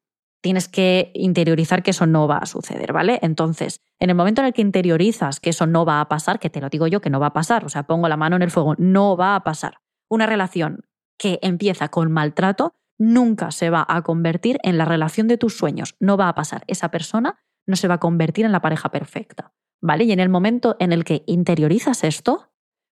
Tienes 0.42 0.68
que 0.68 1.12
interiorizar 1.16 1.84
que 1.84 1.92
eso 1.92 2.06
no 2.06 2.28
va 2.28 2.38
a 2.38 2.46
suceder, 2.46 2.94
¿vale? 2.94 3.20
Entonces, 3.22 3.82
en 4.00 4.10
el 4.10 4.16
momento 4.16 4.42
en 4.42 4.48
el 4.48 4.54
que 4.54 4.62
interiorizas 4.62 5.40
que 5.40 5.52
eso 5.52 5.68
no 5.68 5.86
va 5.86 6.02
a 6.02 6.10
pasar, 6.10 6.40
que 6.40 6.50
te 6.50 6.62
lo 6.62 6.70
digo 6.70 6.88
yo 6.88 7.02
que 7.02 7.10
no 7.10 7.20
va 7.20 7.28
a 7.28 7.34
pasar, 7.34 7.66
o 7.66 7.70
sea, 7.70 7.84
pongo 7.84 8.08
la 8.10 8.18
mano 8.18 8.36
en 8.36 8.42
el 8.42 8.52
fuego, 8.52 8.76
no 8.78 9.16
va 9.16 9.36
a 9.36 9.44
pasar. 9.44 9.80
Una 10.10 10.26
relación 10.26 10.86
que 11.18 11.40
empieza 11.42 11.90
con 11.90 12.12
maltrato 12.12 12.74
nunca 12.98 13.52
se 13.52 13.70
va 13.70 13.86
a 13.88 14.02
convertir 14.02 14.60
en 14.64 14.78
la 14.78 14.86
relación 14.86 15.28
de 15.28 15.38
tus 15.38 15.58
sueños, 15.58 15.96
no 16.00 16.18
va 16.18 16.28
a 16.28 16.36
pasar. 16.36 16.64
Esa 16.68 16.90
persona 16.92 17.40
no 17.66 17.76
se 17.76 17.88
va 17.88 17.96
a 17.96 18.00
convertir 18.00 18.46
en 18.46 18.52
la 18.52 18.62
pareja 18.62 18.90
perfecta. 18.90 19.54
¿Vale? 19.82 20.04
Y 20.04 20.12
en 20.12 20.20
el 20.20 20.30
momento 20.30 20.76
en 20.80 20.92
el 20.92 21.04
que 21.04 21.24
interiorizas 21.26 22.04
esto, 22.04 22.52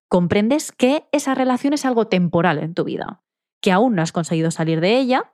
comprendes 0.10 0.72
que 0.72 1.08
esa 1.12 1.36
relación 1.36 1.74
es 1.74 1.86
algo 1.86 2.08
temporal 2.08 2.60
en 2.60 2.74
tu 2.74 2.86
vida, 2.86 3.24
que 3.62 3.72
aún 3.72 3.96
no 3.96 4.02
has 4.02 4.12
conseguido 4.12 4.52
salir 4.52 4.80
de 4.80 4.98
ella, 4.98 5.34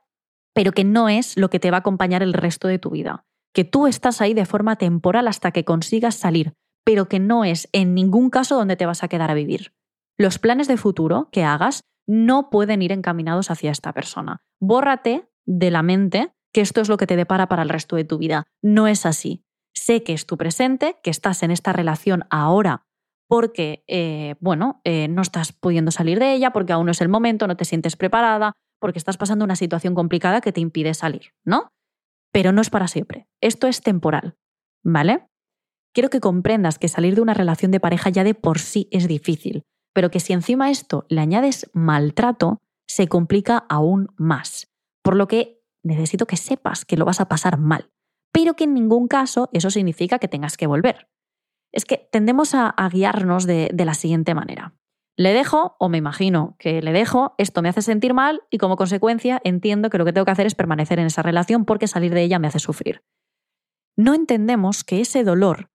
pero 0.52 0.72
que 0.72 0.84
no 0.84 1.08
es 1.08 1.36
lo 1.36 1.50
que 1.50 1.60
te 1.60 1.70
va 1.70 1.78
a 1.78 1.80
acompañar 1.80 2.22
el 2.22 2.32
resto 2.32 2.68
de 2.68 2.78
tu 2.78 2.90
vida. 2.90 3.24
que 3.54 3.64
tú 3.64 3.86
estás 3.86 4.20
ahí 4.20 4.34
de 4.34 4.46
forma 4.46 4.76
temporal 4.76 5.28
hasta 5.28 5.52
que 5.52 5.64
consigas 5.64 6.16
salir, 6.16 6.54
pero 6.84 7.08
que 7.08 7.20
no 7.20 7.44
es 7.44 7.68
en 7.72 7.94
ningún 7.94 8.28
caso 8.28 8.56
donde 8.56 8.76
te 8.76 8.84
vas 8.84 9.02
a 9.02 9.08
quedar 9.08 9.30
a 9.30 9.34
vivir. 9.34 9.72
Los 10.18 10.38
planes 10.38 10.68
de 10.68 10.76
futuro 10.76 11.28
que 11.30 11.44
hagas 11.44 11.84
no 12.06 12.50
pueden 12.50 12.82
ir 12.82 12.92
encaminados 12.92 13.50
hacia 13.50 13.70
esta 13.70 13.92
persona. 13.92 14.42
Bórrate 14.60 15.30
de 15.46 15.70
la 15.70 15.82
mente 15.82 16.32
que 16.52 16.60
esto 16.60 16.80
es 16.80 16.88
lo 16.88 16.96
que 16.96 17.06
te 17.06 17.16
depara 17.16 17.48
para 17.48 17.62
el 17.62 17.68
resto 17.68 17.96
de 17.96 18.04
tu 18.04 18.18
vida. 18.18 18.44
No 18.60 18.86
es 18.86 19.06
así. 19.06 19.43
Sé 19.74 20.02
que 20.02 20.12
es 20.12 20.26
tu 20.26 20.36
presente, 20.36 20.96
que 21.02 21.10
estás 21.10 21.42
en 21.42 21.50
esta 21.50 21.72
relación 21.72 22.24
ahora 22.30 22.86
porque, 23.28 23.84
eh, 23.86 24.36
bueno, 24.40 24.80
eh, 24.84 25.08
no 25.08 25.22
estás 25.22 25.52
pudiendo 25.52 25.90
salir 25.90 26.18
de 26.18 26.34
ella, 26.34 26.52
porque 26.52 26.72
aún 26.72 26.86
no 26.86 26.92
es 26.92 27.00
el 27.00 27.08
momento, 27.08 27.46
no 27.46 27.56
te 27.56 27.64
sientes 27.64 27.96
preparada, 27.96 28.52
porque 28.80 28.98
estás 28.98 29.16
pasando 29.16 29.44
una 29.44 29.56
situación 29.56 29.94
complicada 29.94 30.40
que 30.40 30.52
te 30.52 30.60
impide 30.60 30.94
salir, 30.94 31.32
¿no? 31.44 31.72
Pero 32.32 32.52
no 32.52 32.60
es 32.60 32.70
para 32.70 32.88
siempre. 32.88 33.26
Esto 33.40 33.66
es 33.66 33.80
temporal, 33.80 34.36
¿vale? 34.84 35.26
Quiero 35.92 36.10
que 36.10 36.20
comprendas 36.20 36.78
que 36.78 36.88
salir 36.88 37.14
de 37.14 37.22
una 37.22 37.34
relación 37.34 37.70
de 37.70 37.80
pareja 37.80 38.10
ya 38.10 38.24
de 38.24 38.34
por 38.34 38.58
sí 38.58 38.88
es 38.90 39.08
difícil, 39.08 39.62
pero 39.92 40.10
que 40.10 40.20
si 40.20 40.32
encima 40.32 40.70
esto 40.70 41.06
le 41.08 41.20
añades 41.20 41.70
maltrato, 41.72 42.60
se 42.86 43.08
complica 43.08 43.64
aún 43.68 44.08
más. 44.16 44.72
Por 45.02 45.16
lo 45.16 45.28
que 45.28 45.62
necesito 45.82 46.26
que 46.26 46.36
sepas 46.36 46.84
que 46.84 46.96
lo 46.96 47.04
vas 47.04 47.20
a 47.20 47.28
pasar 47.28 47.58
mal, 47.58 47.90
pero 48.34 48.54
que 48.54 48.64
en 48.64 48.74
ningún 48.74 49.06
caso 49.06 49.48
eso 49.52 49.70
significa 49.70 50.18
que 50.18 50.26
tengas 50.26 50.56
que 50.56 50.66
volver. 50.66 51.08
Es 51.72 51.84
que 51.84 52.08
tendemos 52.10 52.52
a, 52.54 52.74
guiarnos 52.90 53.46
de, 53.46 53.70
de 53.72 53.84
la 53.84 53.94
siguiente 53.94 54.34
manera. 54.34 54.74
Le 55.16 55.32
dejo, 55.32 55.76
o 55.78 55.88
me 55.88 55.98
imagino 55.98 56.56
que 56.58 56.82
le 56.82 56.92
dejo, 56.92 57.36
esto 57.38 57.62
me 57.62 57.68
hace 57.68 57.80
sentir 57.80 58.12
mal 58.12 58.42
y 58.50 58.58
como 58.58 58.74
consecuencia 58.74 59.40
entiendo 59.44 59.88
que 59.88 59.98
lo 59.98 60.04
que 60.04 60.12
tengo 60.12 60.24
que 60.24 60.32
hacer 60.32 60.46
es 60.46 60.56
permanecer 60.56 60.98
en 60.98 61.06
esa 61.06 61.22
relación 61.22 61.64
porque 61.64 61.86
salir 61.86 62.12
de 62.12 62.22
ella 62.22 62.40
me 62.40 62.48
hace 62.48 62.58
sufrir. 62.58 63.04
No 63.96 64.14
entendemos 64.14 64.82
que 64.82 65.00
ese 65.00 65.22
dolor 65.22 65.70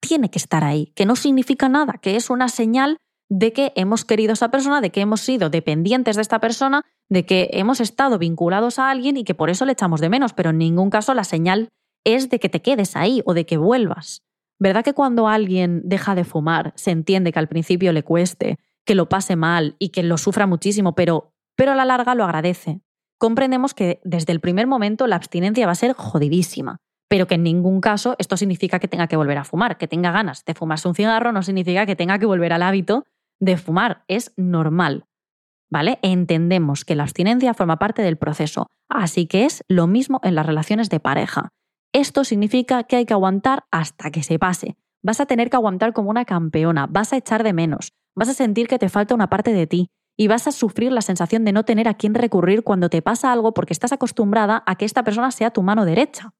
tiene 0.00 0.30
que 0.30 0.38
estar 0.38 0.64
ahí, 0.64 0.92
que 0.96 1.04
no 1.04 1.16
significa 1.16 1.68
nada, 1.68 1.98
que 2.00 2.16
es 2.16 2.30
una 2.30 2.48
señal 2.48 2.96
de 3.28 3.52
que 3.52 3.74
hemos 3.76 4.06
querido 4.06 4.32
a 4.32 4.34
esa 4.34 4.50
persona, 4.50 4.80
de 4.80 4.90
que 4.90 5.02
hemos 5.02 5.20
sido 5.20 5.50
dependientes 5.50 6.16
de 6.16 6.22
esta 6.22 6.40
persona, 6.40 6.86
de 7.10 7.26
que 7.26 7.50
hemos 7.52 7.80
estado 7.80 8.18
vinculados 8.18 8.78
a 8.78 8.90
alguien 8.90 9.18
y 9.18 9.24
que 9.24 9.34
por 9.34 9.50
eso 9.50 9.66
le 9.66 9.72
echamos 9.72 10.00
de 10.00 10.08
menos, 10.08 10.32
pero 10.32 10.50
en 10.50 10.58
ningún 10.58 10.88
caso 10.88 11.12
la 11.12 11.24
señal 11.24 11.68
es 12.04 12.30
de 12.30 12.38
que 12.38 12.48
te 12.48 12.62
quedes 12.62 12.96
ahí 12.96 13.22
o 13.24 13.34
de 13.34 13.46
que 13.46 13.56
vuelvas. 13.56 14.22
¿Verdad 14.58 14.84
que 14.84 14.92
cuando 14.92 15.26
alguien 15.26 15.82
deja 15.84 16.14
de 16.14 16.24
fumar 16.24 16.72
se 16.76 16.90
entiende 16.90 17.32
que 17.32 17.38
al 17.38 17.48
principio 17.48 17.92
le 17.92 18.02
cueste, 18.02 18.58
que 18.84 18.94
lo 18.94 19.08
pase 19.08 19.36
mal 19.36 19.76
y 19.78 19.88
que 19.88 20.02
lo 20.02 20.18
sufra 20.18 20.46
muchísimo, 20.46 20.94
pero, 20.94 21.32
pero 21.56 21.72
a 21.72 21.74
la 21.74 21.84
larga 21.84 22.14
lo 22.14 22.24
agradece? 22.24 22.80
Comprendemos 23.18 23.74
que 23.74 24.00
desde 24.04 24.32
el 24.32 24.40
primer 24.40 24.66
momento 24.66 25.06
la 25.06 25.16
abstinencia 25.16 25.66
va 25.66 25.72
a 25.72 25.76
ser 25.76 25.94
jodidísima, 25.94 26.78
pero 27.08 27.26
que 27.26 27.34
en 27.34 27.42
ningún 27.42 27.80
caso 27.80 28.16
esto 28.18 28.36
significa 28.36 28.78
que 28.78 28.88
tenga 28.88 29.08
que 29.08 29.16
volver 29.16 29.38
a 29.38 29.44
fumar, 29.44 29.78
que 29.78 29.88
tenga 29.88 30.12
ganas 30.12 30.44
de 30.44 30.54
fumarse 30.54 30.88
un 30.88 30.94
cigarro 30.94 31.32
no 31.32 31.42
significa 31.42 31.84
que 31.84 31.96
tenga 31.96 32.18
que 32.18 32.26
volver 32.26 32.52
al 32.52 32.62
hábito 32.62 33.04
de 33.40 33.56
fumar, 33.56 34.04
es 34.08 34.32
normal. 34.36 35.06
¿Vale? 35.70 35.98
Entendemos 36.02 36.84
que 36.84 36.96
la 36.96 37.04
abstinencia 37.04 37.54
forma 37.54 37.78
parte 37.78 38.02
del 38.02 38.16
proceso, 38.16 38.66
así 38.88 39.26
que 39.26 39.44
es 39.44 39.64
lo 39.68 39.86
mismo 39.86 40.20
en 40.24 40.34
las 40.34 40.46
relaciones 40.46 40.90
de 40.90 41.00
pareja. 41.00 41.50
Esto 41.92 42.24
significa 42.24 42.84
que 42.84 42.96
hay 42.96 43.06
que 43.06 43.14
aguantar 43.14 43.64
hasta 43.70 44.10
que 44.10 44.22
se 44.22 44.38
pase. 44.38 44.76
Vas 45.02 45.20
a 45.20 45.26
tener 45.26 45.50
que 45.50 45.56
aguantar 45.56 45.92
como 45.92 46.10
una 46.10 46.24
campeona, 46.24 46.86
vas 46.86 47.12
a 47.12 47.16
echar 47.16 47.42
de 47.42 47.52
menos, 47.52 47.92
vas 48.14 48.28
a 48.28 48.34
sentir 48.34 48.68
que 48.68 48.78
te 48.78 48.88
falta 48.88 49.14
una 49.14 49.28
parte 49.28 49.52
de 49.52 49.66
ti 49.66 49.90
y 50.16 50.28
vas 50.28 50.46
a 50.46 50.52
sufrir 50.52 50.92
la 50.92 51.00
sensación 51.00 51.44
de 51.44 51.52
no 51.52 51.64
tener 51.64 51.88
a 51.88 51.94
quién 51.94 52.14
recurrir 52.14 52.62
cuando 52.62 52.90
te 52.90 53.02
pasa 53.02 53.32
algo 53.32 53.54
porque 53.54 53.72
estás 53.72 53.92
acostumbrada 53.92 54.62
a 54.66 54.76
que 54.76 54.84
esta 54.84 55.04
persona 55.04 55.30
sea 55.30 55.50
tu 55.50 55.62
mano 55.62 55.84
derecha. 55.84 56.34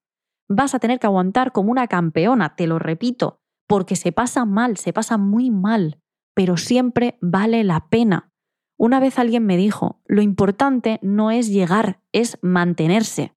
Vas 0.47 0.75
a 0.75 0.79
tener 0.79 0.99
que 0.99 1.07
aguantar 1.07 1.51
como 1.51 1.71
una 1.71 1.87
campeona, 1.87 2.55
te 2.55 2.67
lo 2.67 2.77
repito, 2.79 3.41
porque 3.67 3.95
se 3.95 4.11
pasa 4.11 4.45
mal, 4.45 4.77
se 4.77 4.93
pasa 4.93 5.17
muy 5.17 5.49
mal 5.49 6.01
pero 6.33 6.57
siempre 6.57 7.17
vale 7.21 7.63
la 7.63 7.87
pena. 7.89 8.31
Una 8.77 8.99
vez 8.99 9.19
alguien 9.19 9.45
me 9.45 9.57
dijo, 9.57 10.01
lo 10.05 10.21
importante 10.21 10.99
no 11.01 11.31
es 11.31 11.49
llegar, 11.49 12.01
es 12.11 12.39
mantenerse. 12.41 13.35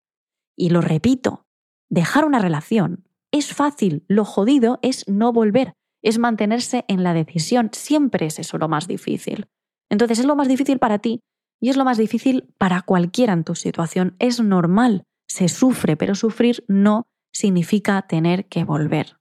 Y 0.56 0.70
lo 0.70 0.80
repito, 0.80 1.43
dejar 1.90 2.24
una 2.24 2.38
relación 2.38 3.04
es 3.32 3.52
fácil, 3.52 4.04
lo 4.06 4.24
jodido 4.24 4.78
es 4.82 5.08
no 5.08 5.32
volver, 5.32 5.74
es 6.02 6.18
mantenerse 6.18 6.84
en 6.86 7.02
la 7.02 7.14
decisión, 7.14 7.70
siempre 7.72 8.26
es 8.26 8.38
eso 8.38 8.58
lo 8.58 8.68
más 8.68 8.86
difícil. 8.86 9.46
Entonces 9.90 10.20
es 10.20 10.24
lo 10.24 10.36
más 10.36 10.48
difícil 10.48 10.78
para 10.78 10.98
ti 10.98 11.20
y 11.60 11.70
es 11.70 11.76
lo 11.76 11.84
más 11.84 11.98
difícil 11.98 12.52
para 12.58 12.82
cualquiera 12.82 13.32
en 13.32 13.44
tu 13.44 13.54
situación. 13.54 14.14
Es 14.18 14.40
normal, 14.40 15.04
se 15.28 15.48
sufre, 15.48 15.96
pero 15.96 16.14
sufrir 16.14 16.64
no 16.68 17.06
significa 17.32 18.02
tener 18.02 18.46
que 18.46 18.64
volver. 18.64 19.16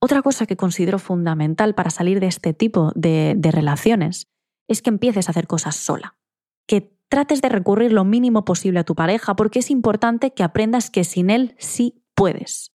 Otra 0.00 0.22
cosa 0.22 0.46
que 0.46 0.56
considero 0.56 0.98
fundamental 0.98 1.74
para 1.74 1.90
salir 1.90 2.20
de 2.20 2.26
este 2.26 2.52
tipo 2.52 2.92
de, 2.94 3.38
relaciones 3.40 4.26
es 4.68 4.82
que 4.82 4.90
empieces 4.90 5.28
a 5.28 5.30
hacer 5.30 5.46
cosas 5.46 5.76
sola, 5.76 6.16
que 6.66 6.96
trates 7.08 7.42
de 7.42 7.48
recurrir 7.48 7.92
lo 7.92 8.04
mínimo 8.04 8.44
posible 8.44 8.80
a 8.80 8.84
tu 8.84 8.94
pareja 8.94 9.36
porque 9.36 9.60
es 9.60 9.70
importante 9.70 10.32
que 10.32 10.42
aprendas 10.42 10.90
que 10.90 11.04
sin 11.04 11.30
él 11.30 11.54
sí 11.58 12.04
puedes. 12.14 12.72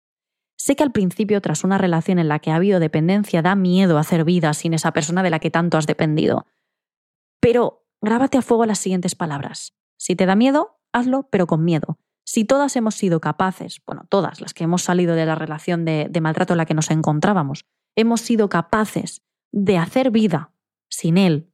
Sé 0.58 0.76
que 0.76 0.84
al 0.84 0.92
principio, 0.92 1.40
tras 1.42 1.64
una 1.64 1.78
relación 1.78 2.20
en 2.20 2.28
la 2.28 2.40
que 2.40 2.52
ha 2.52 2.56
habido 2.56 2.80
dependencia, 2.80 3.42
da 3.42 3.56
miedo 3.56 3.98
hacer 3.98 4.24
vida 4.24 4.54
sin 4.54 4.74
esa 4.74 4.92
persona 4.92 5.24
de 5.24 5.30
la 5.30 5.40
que 5.40 5.52
tanto 5.52 5.78
has 5.78 5.88
dependido. 5.88 6.46
Pero 7.40 7.86
grábate 8.02 8.38
a 8.38 8.42
fuego 8.42 8.66
las 8.66 8.80
siguientes 8.80 9.16
palabras. 9.16 9.76
Si 9.98 10.16
te 10.16 10.26
da 10.26 10.36
miedo, 10.36 10.80
hazlo, 10.92 11.30
pero 11.30 11.48
con 11.48 11.64
miedo. 11.64 12.00
Si 12.26 12.44
todas 12.44 12.76
hemos 12.76 12.96
sido 12.96 13.22
capaces, 13.22 13.82
bueno, 13.86 14.06
todas 14.10 14.42
las 14.42 14.54
que 14.54 14.66
hemos 14.66 14.84
salido 14.84 15.16
de 15.16 15.26
la 15.26 15.36
relación 15.36 15.86
de, 15.86 16.12
maltrato 16.22 16.54
en 16.54 16.58
la 16.58 16.66
que 16.66 16.74
nos 16.74 16.92
encontrábamos, 16.92 17.64
hemos 17.96 18.20
sido 18.20 18.50
capaces 18.50 19.22
de 19.54 19.78
hacer 19.78 20.12
vida 20.12 20.52
sin 20.90 21.18
él, 21.18 21.54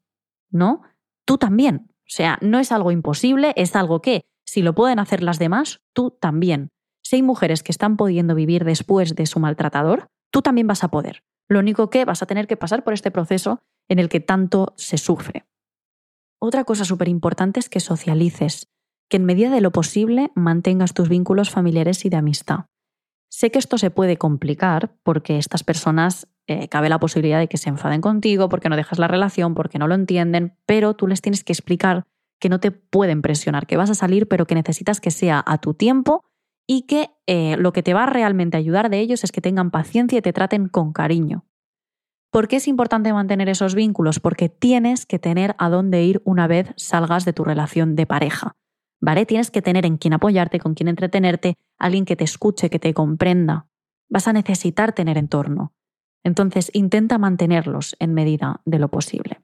¿no? 0.50 0.82
Tú 1.26 1.38
también. 1.38 1.93
O 2.06 2.16
sea, 2.16 2.38
no 2.42 2.60
es 2.60 2.72
algo 2.72 2.92
imposible, 2.92 3.54
es 3.56 3.76
algo 3.76 4.02
que, 4.02 4.26
si 4.46 4.62
lo 4.62 4.76
pueden 4.76 5.00
hacer 5.00 5.24
las 5.24 5.40
demás, 5.40 5.82
tú 5.94 6.12
también. 6.12 6.70
Si 7.02 7.18
hay 7.18 7.22
mujeres 7.22 7.64
que 7.64 7.72
están 7.72 7.98
pudiendo 7.98 8.36
vivir 8.36 8.66
después 8.66 9.16
de 9.16 9.26
su 9.26 9.40
maltratador, 9.40 10.08
tú 10.32 10.42
también 10.42 10.68
vas 10.68 10.84
a 10.84 10.90
poder. 10.90 11.24
Lo 11.50 11.60
único 11.60 11.90
que 11.90 12.06
vas 12.06 12.22
a 12.22 12.26
tener 12.26 12.48
que 12.48 12.58
pasar 12.58 12.84
por 12.84 12.94
este 12.94 13.12
proceso 13.12 13.62
en 13.88 14.00
el 14.00 14.10
que 14.10 14.20
tanto 14.20 14.74
se 14.78 14.98
sufre. 14.98 15.46
Otra 16.40 16.64
cosa 16.64 16.86
súper 16.86 17.08
importante 17.08 17.60
es 17.60 17.70
que 17.70 17.80
socialices, 17.80 18.70
que 19.10 19.18
en 19.18 19.26
medida 19.26 19.50
de 19.50 19.62
lo 19.62 19.72
posible 19.72 20.32
mantengas 20.36 20.94
tus 20.94 21.10
vínculos 21.10 21.50
familiares 21.50 22.06
y 22.06 22.10
de 22.10 22.18
amistad. 22.18 22.66
Sé 23.30 23.50
que 23.52 23.60
esto 23.60 23.78
se 23.78 23.92
puede 23.92 24.18
complicar 24.18 24.96
porque 25.04 25.38
estas 25.38 25.64
personas 25.64 26.28
eh, 26.48 26.68
cabe 26.68 26.90
la 26.90 27.00
posibilidad 27.00 27.40
de 27.40 27.48
que 27.48 27.58
se 27.58 27.70
enfaden 27.70 28.02
contigo, 28.02 28.50
porque 28.50 28.70
no 28.70 28.76
dejas 28.76 29.00
la 29.00 29.08
relación, 29.08 29.56
porque 29.56 29.80
no 29.80 29.88
lo 29.88 29.96
entienden, 29.96 30.58
pero 30.66 30.94
tú 30.94 31.08
les 31.08 31.22
tienes 31.22 31.44
que 31.44 31.54
explicar 31.54 32.06
que 32.40 32.50
no 32.50 32.60
te 32.60 32.72
pueden 32.72 33.22
presionar, 33.22 33.68
que 33.68 33.78
vas 33.78 33.90
a 33.90 33.96
salir, 33.96 34.28
pero 34.28 34.46
que 34.46 34.56
necesitas 34.56 35.00
que 35.00 35.12
sea 35.12 35.44
a 35.46 35.58
tu 35.60 35.74
tiempo 35.74 36.26
y 36.68 36.84
que 36.84 37.10
eh, 37.28 37.56
lo 37.58 37.72
que 37.74 37.84
te 37.84 37.94
va 37.94 38.04
a 38.04 38.08
realmente 38.08 38.58
ayudar 38.58 38.90
de 38.90 39.00
ellos 39.00 39.24
es 39.24 39.32
que 39.32 39.42
tengan 39.42 39.72
paciencia 39.72 40.20
y 40.20 40.22
te 40.22 40.34
traten 40.34 40.68
con 40.68 40.92
cariño. 40.92 41.46
¿Por 42.32 42.48
qué 42.48 42.58
es 42.58 42.68
importante 42.68 43.14
mantener 43.14 43.48
esos 43.48 43.76
vínculos? 43.76 44.20
Porque 44.20 44.50
tienes 44.50 45.06
que 45.06 45.20
tener 45.20 45.56
a 45.60 45.70
dónde 45.70 46.04
ir 46.04 46.22
una 46.26 46.48
vez 46.48 46.74
salgas 46.76 47.26
de 47.26 47.34
tu 47.34 47.44
relación 47.44 47.96
de 47.96 48.08
pareja. 48.08 48.56
¿vale? 49.04 49.26
Tienes 49.26 49.52
que 49.52 49.62
tener 49.62 49.86
en 49.86 49.98
quien 49.98 50.14
apoyarte, 50.14 50.60
con 50.60 50.76
quien 50.76 50.88
entretenerte, 50.88 51.58
alguien 51.78 52.06
que 52.06 52.16
te 52.16 52.24
escuche, 52.24 52.70
que 52.70 52.80
te 52.80 52.94
comprenda. 52.94 53.68
Vas 54.10 54.30
a 54.30 54.34
necesitar 54.34 54.94
tener 54.94 55.18
entorno. 55.18 55.74
Entonces, 56.24 56.70
intenta 56.74 57.18
mantenerlos 57.18 57.96
en 58.00 58.14
medida 58.14 58.62
de 58.66 58.80
lo 58.80 58.90
posible. 58.90 59.42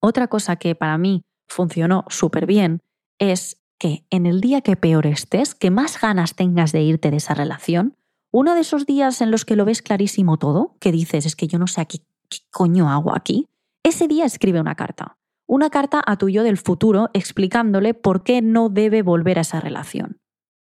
Otra 0.00 0.28
cosa 0.28 0.56
que 0.56 0.74
para 0.74 0.98
mí 0.98 1.24
funcionó 1.48 2.04
súper 2.08 2.46
bien 2.46 2.82
es 3.18 3.62
que 3.78 4.04
en 4.10 4.26
el 4.26 4.40
día 4.40 4.60
que 4.60 4.76
peor 4.76 5.06
estés, 5.06 5.54
que 5.54 5.70
más 5.70 6.00
ganas 6.00 6.34
tengas 6.34 6.72
de 6.72 6.82
irte 6.82 7.10
de 7.10 7.18
esa 7.18 7.34
relación, 7.34 7.96
uno 8.32 8.54
de 8.54 8.60
esos 8.60 8.86
días 8.86 9.20
en 9.20 9.30
los 9.30 9.44
que 9.44 9.56
lo 9.56 9.64
ves 9.64 9.82
clarísimo 9.82 10.38
todo, 10.38 10.76
que 10.80 10.92
dices, 10.92 11.26
es 11.26 11.36
que 11.36 11.46
yo 11.46 11.58
no 11.58 11.66
sé 11.66 11.80
aquí 11.80 12.02
qué 12.28 12.38
coño 12.50 12.90
hago 12.90 13.14
aquí, 13.14 13.48
ese 13.82 14.08
día 14.08 14.24
escribe 14.24 14.60
una 14.60 14.74
carta 14.74 15.16
una 15.46 15.70
carta 15.70 16.02
a 16.04 16.16
tu 16.16 16.28
yo 16.28 16.42
del 16.42 16.58
futuro 16.58 17.08
explicándole 17.12 17.94
por 17.94 18.24
qué 18.24 18.42
no 18.42 18.68
debe 18.68 19.02
volver 19.02 19.38
a 19.38 19.42
esa 19.42 19.60
relación. 19.60 20.20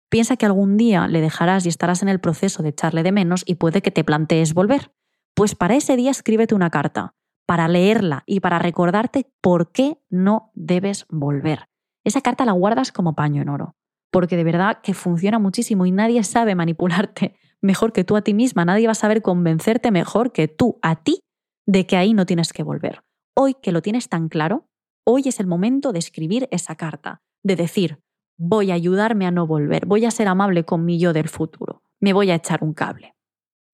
Piensa 0.09 0.35
que 0.35 0.45
algún 0.45 0.75
día 0.75 1.07
le 1.07 1.21
dejarás 1.21 1.65
y 1.65 1.69
estarás 1.69 2.01
en 2.01 2.09
el 2.09 2.19
proceso 2.19 2.63
de 2.63 2.69
echarle 2.69 3.03
de 3.03 3.11
menos 3.11 3.43
y 3.45 3.55
puede 3.55 3.81
que 3.81 3.91
te 3.91 4.03
plantees 4.03 4.53
volver. 4.53 4.91
Pues 5.35 5.55
para 5.55 5.75
ese 5.75 5.95
día 5.95 6.11
escríbete 6.11 6.55
una 6.55 6.69
carta, 6.69 7.15
para 7.45 7.67
leerla 7.67 8.23
y 8.25 8.39
para 8.39 8.59
recordarte 8.59 9.31
por 9.41 9.71
qué 9.71 9.97
no 10.09 10.51
debes 10.53 11.05
volver. 11.09 11.67
Esa 12.03 12.21
carta 12.21 12.45
la 12.45 12.53
guardas 12.53 12.91
como 12.91 13.15
paño 13.15 13.41
en 13.41 13.49
oro, 13.49 13.75
porque 14.11 14.37
de 14.37 14.43
verdad 14.43 14.79
que 14.81 14.93
funciona 14.93 15.39
muchísimo 15.39 15.85
y 15.85 15.91
nadie 15.91 16.23
sabe 16.23 16.55
manipularte 16.55 17.35
mejor 17.61 17.93
que 17.93 18.03
tú 18.03 18.15
a 18.15 18.21
ti 18.21 18.33
misma, 18.33 18.65
nadie 18.65 18.87
va 18.87 18.93
a 18.93 18.95
saber 18.95 19.21
convencerte 19.21 19.91
mejor 19.91 20.31
que 20.31 20.47
tú 20.47 20.79
a 20.81 21.03
ti 21.03 21.21
de 21.65 21.85
que 21.85 21.97
ahí 21.97 22.13
no 22.13 22.25
tienes 22.25 22.53
que 22.53 22.63
volver. 22.63 23.03
Hoy 23.35 23.53
que 23.53 23.71
lo 23.71 23.81
tienes 23.81 24.09
tan 24.09 24.29
claro, 24.29 24.67
Hoy 25.03 25.23
es 25.25 25.39
el 25.39 25.47
momento 25.47 25.93
de 25.93 25.99
escribir 25.99 26.47
esa 26.51 26.75
carta, 26.75 27.23
de 27.43 27.55
decir, 27.55 28.03
voy 28.37 28.69
a 28.69 28.75
ayudarme 28.75 29.25
a 29.25 29.31
no 29.31 29.47
volver, 29.47 29.87
voy 29.87 30.05
a 30.05 30.11
ser 30.11 30.27
amable 30.27 30.63
con 30.63 30.85
mi 30.85 30.99
yo 30.99 31.11
del 31.11 31.27
futuro, 31.27 31.81
me 31.99 32.13
voy 32.13 32.29
a 32.29 32.35
echar 32.35 32.63
un 32.63 32.73
cable. 32.73 33.15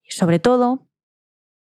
Y 0.03 0.11
sobre 0.11 0.39
todo, 0.39 0.86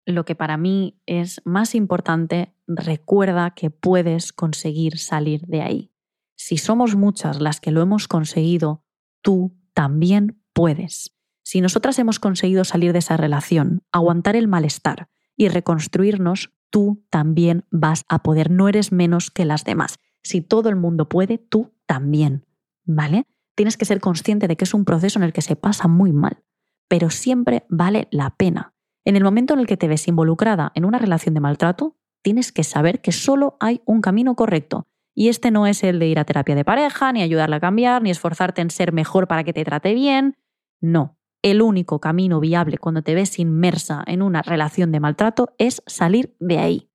lo 0.06 0.24
que 0.24 0.34
para 0.34 0.56
mí 0.56 1.00
es 1.04 1.42
más 1.44 1.74
importante, 1.74 2.54
recuerda 2.66 3.50
que 3.50 3.70
puedes 3.70 4.32
conseguir 4.32 4.98
salir 4.98 5.42
de 5.46 5.62
ahí. 5.62 5.92
Si 6.36 6.58
somos 6.58 6.94
muchas 6.94 7.40
las 7.40 7.60
que 7.60 7.72
lo 7.72 7.82
hemos 7.82 8.08
conseguido, 8.08 8.84
tú 9.20 9.58
también 9.74 10.40
puedes. 10.52 11.16
Si 11.42 11.60
nosotras 11.60 11.98
hemos 11.98 12.20
conseguido 12.20 12.64
salir 12.64 12.92
de 12.92 13.00
esa 13.00 13.16
relación, 13.16 13.82
aguantar 13.92 14.36
el 14.36 14.48
malestar 14.48 15.08
y 15.36 15.48
reconstruirnos, 15.48 16.52
tú 16.70 17.04
también 17.10 17.64
vas 17.70 18.04
a 18.08 18.22
poder. 18.22 18.50
No 18.50 18.68
eres 18.68 18.92
menos 18.92 19.30
que 19.30 19.44
las 19.44 19.64
demás. 19.64 19.98
Si 20.22 20.40
todo 20.40 20.68
el 20.68 20.76
mundo 20.76 21.08
puede, 21.08 21.38
tú 21.38 21.74
también. 21.86 22.46
¿Vale? 22.84 23.26
Tienes 23.54 23.76
que 23.76 23.84
ser 23.84 24.00
consciente 24.00 24.48
de 24.48 24.56
que 24.56 24.64
es 24.64 24.74
un 24.74 24.84
proceso 24.84 25.18
en 25.18 25.24
el 25.24 25.32
que 25.32 25.42
se 25.42 25.56
pasa 25.56 25.88
muy 25.88 26.12
mal, 26.12 26.44
pero 26.88 27.10
siempre 27.10 27.64
vale 27.68 28.08
la 28.10 28.30
pena. 28.36 28.75
En 29.06 29.14
el 29.14 29.22
momento 29.22 29.54
en 29.54 29.60
el 29.60 29.68
que 29.68 29.76
te 29.76 29.86
ves 29.86 30.08
involucrada 30.08 30.72
en 30.74 30.84
una 30.84 30.98
relación 30.98 31.32
de 31.32 31.40
maltrato, 31.40 31.96
tienes 32.22 32.50
que 32.50 32.64
saber 32.64 33.00
que 33.00 33.12
solo 33.12 33.56
hay 33.60 33.80
un 33.84 34.00
camino 34.00 34.34
correcto. 34.34 34.88
Y 35.14 35.28
este 35.28 35.52
no 35.52 35.68
es 35.68 35.84
el 35.84 36.00
de 36.00 36.08
ir 36.08 36.18
a 36.18 36.24
terapia 36.24 36.56
de 36.56 36.64
pareja, 36.64 37.12
ni 37.12 37.22
ayudarle 37.22 37.56
a 37.56 37.60
cambiar, 37.60 38.02
ni 38.02 38.10
esforzarte 38.10 38.62
en 38.62 38.70
ser 38.70 38.92
mejor 38.92 39.28
para 39.28 39.44
que 39.44 39.52
te 39.52 39.64
trate 39.64 39.94
bien. 39.94 40.36
No, 40.80 41.16
el 41.40 41.62
único 41.62 42.00
camino 42.00 42.40
viable 42.40 42.78
cuando 42.78 43.02
te 43.02 43.14
ves 43.14 43.38
inmersa 43.38 44.02
en 44.08 44.22
una 44.22 44.42
relación 44.42 44.90
de 44.90 44.98
maltrato 44.98 45.54
es 45.56 45.84
salir 45.86 46.34
de 46.40 46.58
ahí. 46.58 46.90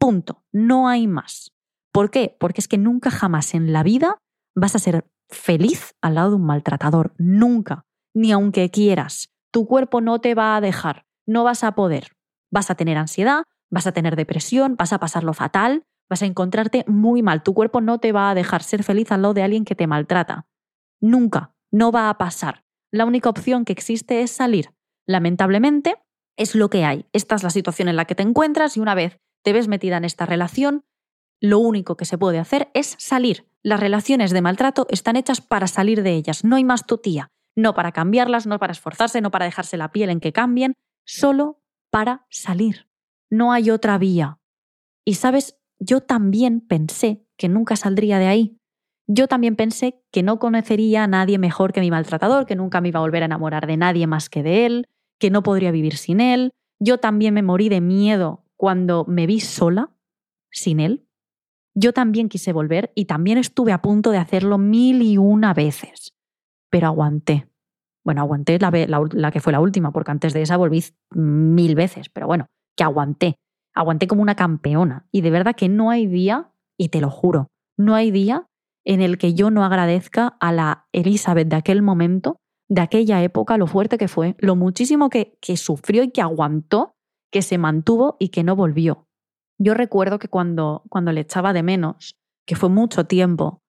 Punto. 0.00 0.42
No 0.50 0.88
hay 0.88 1.06
más. 1.06 1.52
¿Por 1.92 2.10
qué? 2.10 2.36
Porque 2.40 2.60
es 2.60 2.66
que 2.66 2.78
nunca 2.78 3.12
jamás 3.12 3.54
en 3.54 3.72
la 3.72 3.84
vida 3.84 4.18
vas 4.56 4.74
a 4.74 4.80
ser 4.80 5.06
feliz 5.30 5.94
al 6.02 6.16
lado 6.16 6.30
de 6.30 6.36
un 6.36 6.46
maltratador. 6.46 7.14
Nunca. 7.16 7.86
Ni 8.12 8.32
aunque 8.32 8.70
quieras. 8.70 9.32
Tu 9.52 9.68
cuerpo 9.68 10.00
no 10.00 10.20
te 10.20 10.34
va 10.34 10.56
a 10.56 10.60
dejar. 10.60 11.06
No 11.26 11.44
vas 11.44 11.64
a 11.64 11.72
poder. 11.72 12.12
Vas 12.50 12.70
a 12.70 12.74
tener 12.74 12.98
ansiedad, 12.98 13.44
vas 13.70 13.86
a 13.86 13.92
tener 13.92 14.16
depresión, 14.16 14.76
vas 14.76 14.92
a 14.92 14.98
pasarlo 15.00 15.32
fatal, 15.34 15.84
vas 16.08 16.22
a 16.22 16.26
encontrarte 16.26 16.84
muy 16.86 17.22
mal. 17.22 17.42
Tu 17.42 17.54
cuerpo 17.54 17.80
no 17.80 17.98
te 17.98 18.12
va 18.12 18.30
a 18.30 18.34
dejar 18.34 18.62
ser 18.62 18.82
feliz 18.84 19.10
al 19.10 19.22
lado 19.22 19.34
de 19.34 19.42
alguien 19.42 19.64
que 19.64 19.74
te 19.74 19.86
maltrata. 19.86 20.46
Nunca. 21.00 21.54
No 21.70 21.90
va 21.90 22.08
a 22.08 22.18
pasar 22.18 22.64
la 22.94 23.06
única 23.06 23.28
opción 23.28 23.64
que 23.64 23.72
existe 23.72 24.22
es 24.22 24.30
salir. 24.30 24.70
Lamentablemente, 25.04 25.96
es 26.36 26.54
lo 26.54 26.70
que 26.70 26.84
hay. 26.84 27.06
Esta 27.12 27.34
es 27.34 27.42
la 27.42 27.50
situación 27.50 27.88
en 27.88 27.96
la 27.96 28.04
que 28.04 28.14
te 28.14 28.22
encuentras 28.22 28.76
y 28.76 28.80
una 28.80 28.94
vez 28.94 29.18
te 29.42 29.52
ves 29.52 29.66
metida 29.66 29.96
en 29.96 30.04
esta 30.04 30.26
relación, 30.26 30.84
lo 31.40 31.58
único 31.58 31.96
que 31.96 32.04
se 32.04 32.18
puede 32.18 32.38
hacer 32.38 32.70
es 32.72 32.94
salir. 33.00 33.48
Las 33.64 33.80
relaciones 33.80 34.30
de 34.30 34.42
maltrato 34.42 34.86
están 34.90 35.16
hechas 35.16 35.40
para 35.40 35.66
salir 35.66 36.04
de 36.04 36.12
ellas, 36.12 36.44
no 36.44 36.54
hay 36.54 36.62
más 36.62 36.84
tía. 37.02 37.32
no 37.56 37.74
para 37.74 37.90
cambiarlas, 37.90 38.46
no 38.46 38.60
para 38.60 38.70
esforzarse, 38.70 39.20
no 39.20 39.32
para 39.32 39.46
dejarse 39.46 39.76
la 39.76 39.90
piel 39.90 40.10
en 40.10 40.20
que 40.20 40.32
cambien, 40.32 40.74
solo 41.04 41.62
para 41.90 42.26
salir. 42.30 42.88
No 43.30 43.52
hay 43.52 43.70
otra 43.70 43.98
vía. 43.98 44.38
Y 45.04 45.14
sabes, 45.14 45.58
yo 45.78 46.00
también 46.00 46.60
pensé 46.60 47.26
que 47.36 47.48
nunca 47.48 47.76
saldría 47.76 48.18
de 48.18 48.26
ahí. 48.26 48.58
Yo 49.06 49.28
también 49.28 49.54
pensé 49.54 50.02
que 50.10 50.22
no 50.22 50.38
conocería 50.38 51.04
a 51.04 51.06
nadie 51.06 51.38
mejor 51.38 51.72
que 51.72 51.80
mi 51.80 51.90
maltratador, 51.90 52.46
que 52.46 52.56
nunca 52.56 52.80
me 52.80 52.88
iba 52.88 53.00
a 53.00 53.02
volver 53.02 53.22
a 53.22 53.26
enamorar 53.26 53.66
de 53.66 53.76
nadie 53.76 54.06
más 54.06 54.30
que 54.30 54.42
de 54.42 54.66
él, 54.66 54.88
que 55.18 55.30
no 55.30 55.42
podría 55.42 55.70
vivir 55.70 55.96
sin 55.96 56.20
él. 56.20 56.52
Yo 56.80 56.98
también 56.98 57.34
me 57.34 57.42
morí 57.42 57.68
de 57.68 57.80
miedo 57.80 58.44
cuando 58.56 59.04
me 59.06 59.26
vi 59.26 59.40
sola, 59.40 59.90
sin 60.50 60.80
él. 60.80 61.06
Yo 61.74 61.92
también 61.92 62.28
quise 62.28 62.52
volver 62.52 62.92
y 62.94 63.04
también 63.06 63.36
estuve 63.36 63.72
a 63.72 63.82
punto 63.82 64.10
de 64.10 64.18
hacerlo 64.18 64.58
mil 64.58 65.02
y 65.02 65.18
una 65.18 65.52
veces, 65.52 66.14
pero 66.70 66.86
aguanté. 66.86 67.48
Bueno, 68.04 68.20
aguanté 68.20 68.58
la, 68.58 68.70
la 69.12 69.30
que 69.30 69.40
fue 69.40 69.52
la 69.52 69.60
última, 69.60 69.90
porque 69.90 70.10
antes 70.10 70.34
de 70.34 70.42
esa 70.42 70.56
volví 70.56 70.84
mil 71.10 71.74
veces, 71.74 72.08
pero 72.10 72.26
bueno, 72.26 72.46
que 72.76 72.84
aguanté. 72.84 73.36
Aguanté 73.74 74.06
como 74.06 74.22
una 74.22 74.34
campeona. 74.34 75.06
Y 75.10 75.22
de 75.22 75.30
verdad 75.30 75.56
que 75.56 75.68
no 75.68 75.90
hay 75.90 76.06
día, 76.06 76.50
y 76.78 76.90
te 76.90 77.00
lo 77.00 77.10
juro, 77.10 77.48
no 77.76 77.94
hay 77.94 78.10
día 78.10 78.46
en 78.84 79.00
el 79.00 79.16
que 79.18 79.34
yo 79.34 79.50
no 79.50 79.64
agradezca 79.64 80.36
a 80.40 80.52
la 80.52 80.86
Elizabeth 80.92 81.48
de 81.48 81.56
aquel 81.56 81.82
momento, 81.82 82.40
de 82.68 82.82
aquella 82.82 83.22
época, 83.22 83.56
lo 83.56 83.66
fuerte 83.66 83.98
que 83.98 84.08
fue, 84.08 84.36
lo 84.38 84.56
muchísimo 84.56 85.08
que, 85.08 85.38
que 85.40 85.56
sufrió 85.56 86.02
y 86.02 86.10
que 86.10 86.20
aguantó, 86.20 86.94
que 87.32 87.42
se 87.42 87.58
mantuvo 87.58 88.16
y 88.18 88.28
que 88.28 88.44
no 88.44 88.56
volvió. 88.56 89.06
Yo 89.58 89.74
recuerdo 89.74 90.18
que 90.18 90.28
cuando, 90.28 90.82
cuando 90.90 91.12
le 91.12 91.22
echaba 91.22 91.52
de 91.52 91.62
menos, 91.62 92.16
que 92.46 92.56
fue 92.56 92.68
mucho 92.68 93.06
tiempo, 93.06 93.62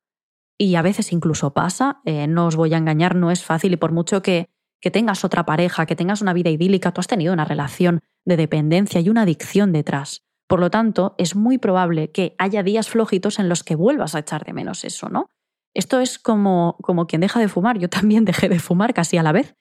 y 0.57 0.75
a 0.75 0.81
veces 0.81 1.11
incluso 1.11 1.53
pasa, 1.53 2.01
eh, 2.05 2.27
no 2.27 2.47
os 2.47 2.55
voy 2.55 2.73
a 2.73 2.77
engañar, 2.77 3.15
no 3.15 3.31
es 3.31 3.43
fácil 3.43 3.73
y 3.73 3.77
por 3.77 3.91
mucho 3.91 4.21
que, 4.21 4.49
que 4.81 4.91
tengas 4.91 5.25
otra 5.25 5.45
pareja, 5.45 5.85
que 5.85 5.95
tengas 5.95 6.21
una 6.21 6.33
vida 6.33 6.49
idílica, 6.49 6.91
tú 6.93 7.01
has 7.01 7.07
tenido 7.07 7.33
una 7.33 7.45
relación 7.45 8.01
de 8.25 8.37
dependencia 8.37 9.01
y 9.01 9.09
una 9.09 9.23
adicción 9.23 9.71
detrás. 9.71 10.23
Por 10.47 10.59
lo 10.59 10.69
tanto, 10.69 11.15
es 11.17 11.35
muy 11.35 11.57
probable 11.57 12.11
que 12.11 12.35
haya 12.37 12.63
días 12.63 12.89
flojitos 12.89 13.39
en 13.39 13.49
los 13.49 13.63
que 13.63 13.75
vuelvas 13.75 14.15
a 14.15 14.19
echar 14.19 14.45
de 14.45 14.53
menos 14.53 14.83
eso, 14.83 15.09
¿no? 15.09 15.29
Esto 15.73 15.99
es 15.99 16.19
como, 16.19 16.77
como 16.81 17.07
quien 17.07 17.21
deja 17.21 17.39
de 17.39 17.49
fumar. 17.49 17.77
Yo 17.79 17.89
también 17.89 18.25
dejé 18.25 18.47
de 18.47 18.59
fumar 18.59 18.93
casi 18.93 19.17
a 19.17 19.23
la 19.23 19.31
vez. 19.31 19.55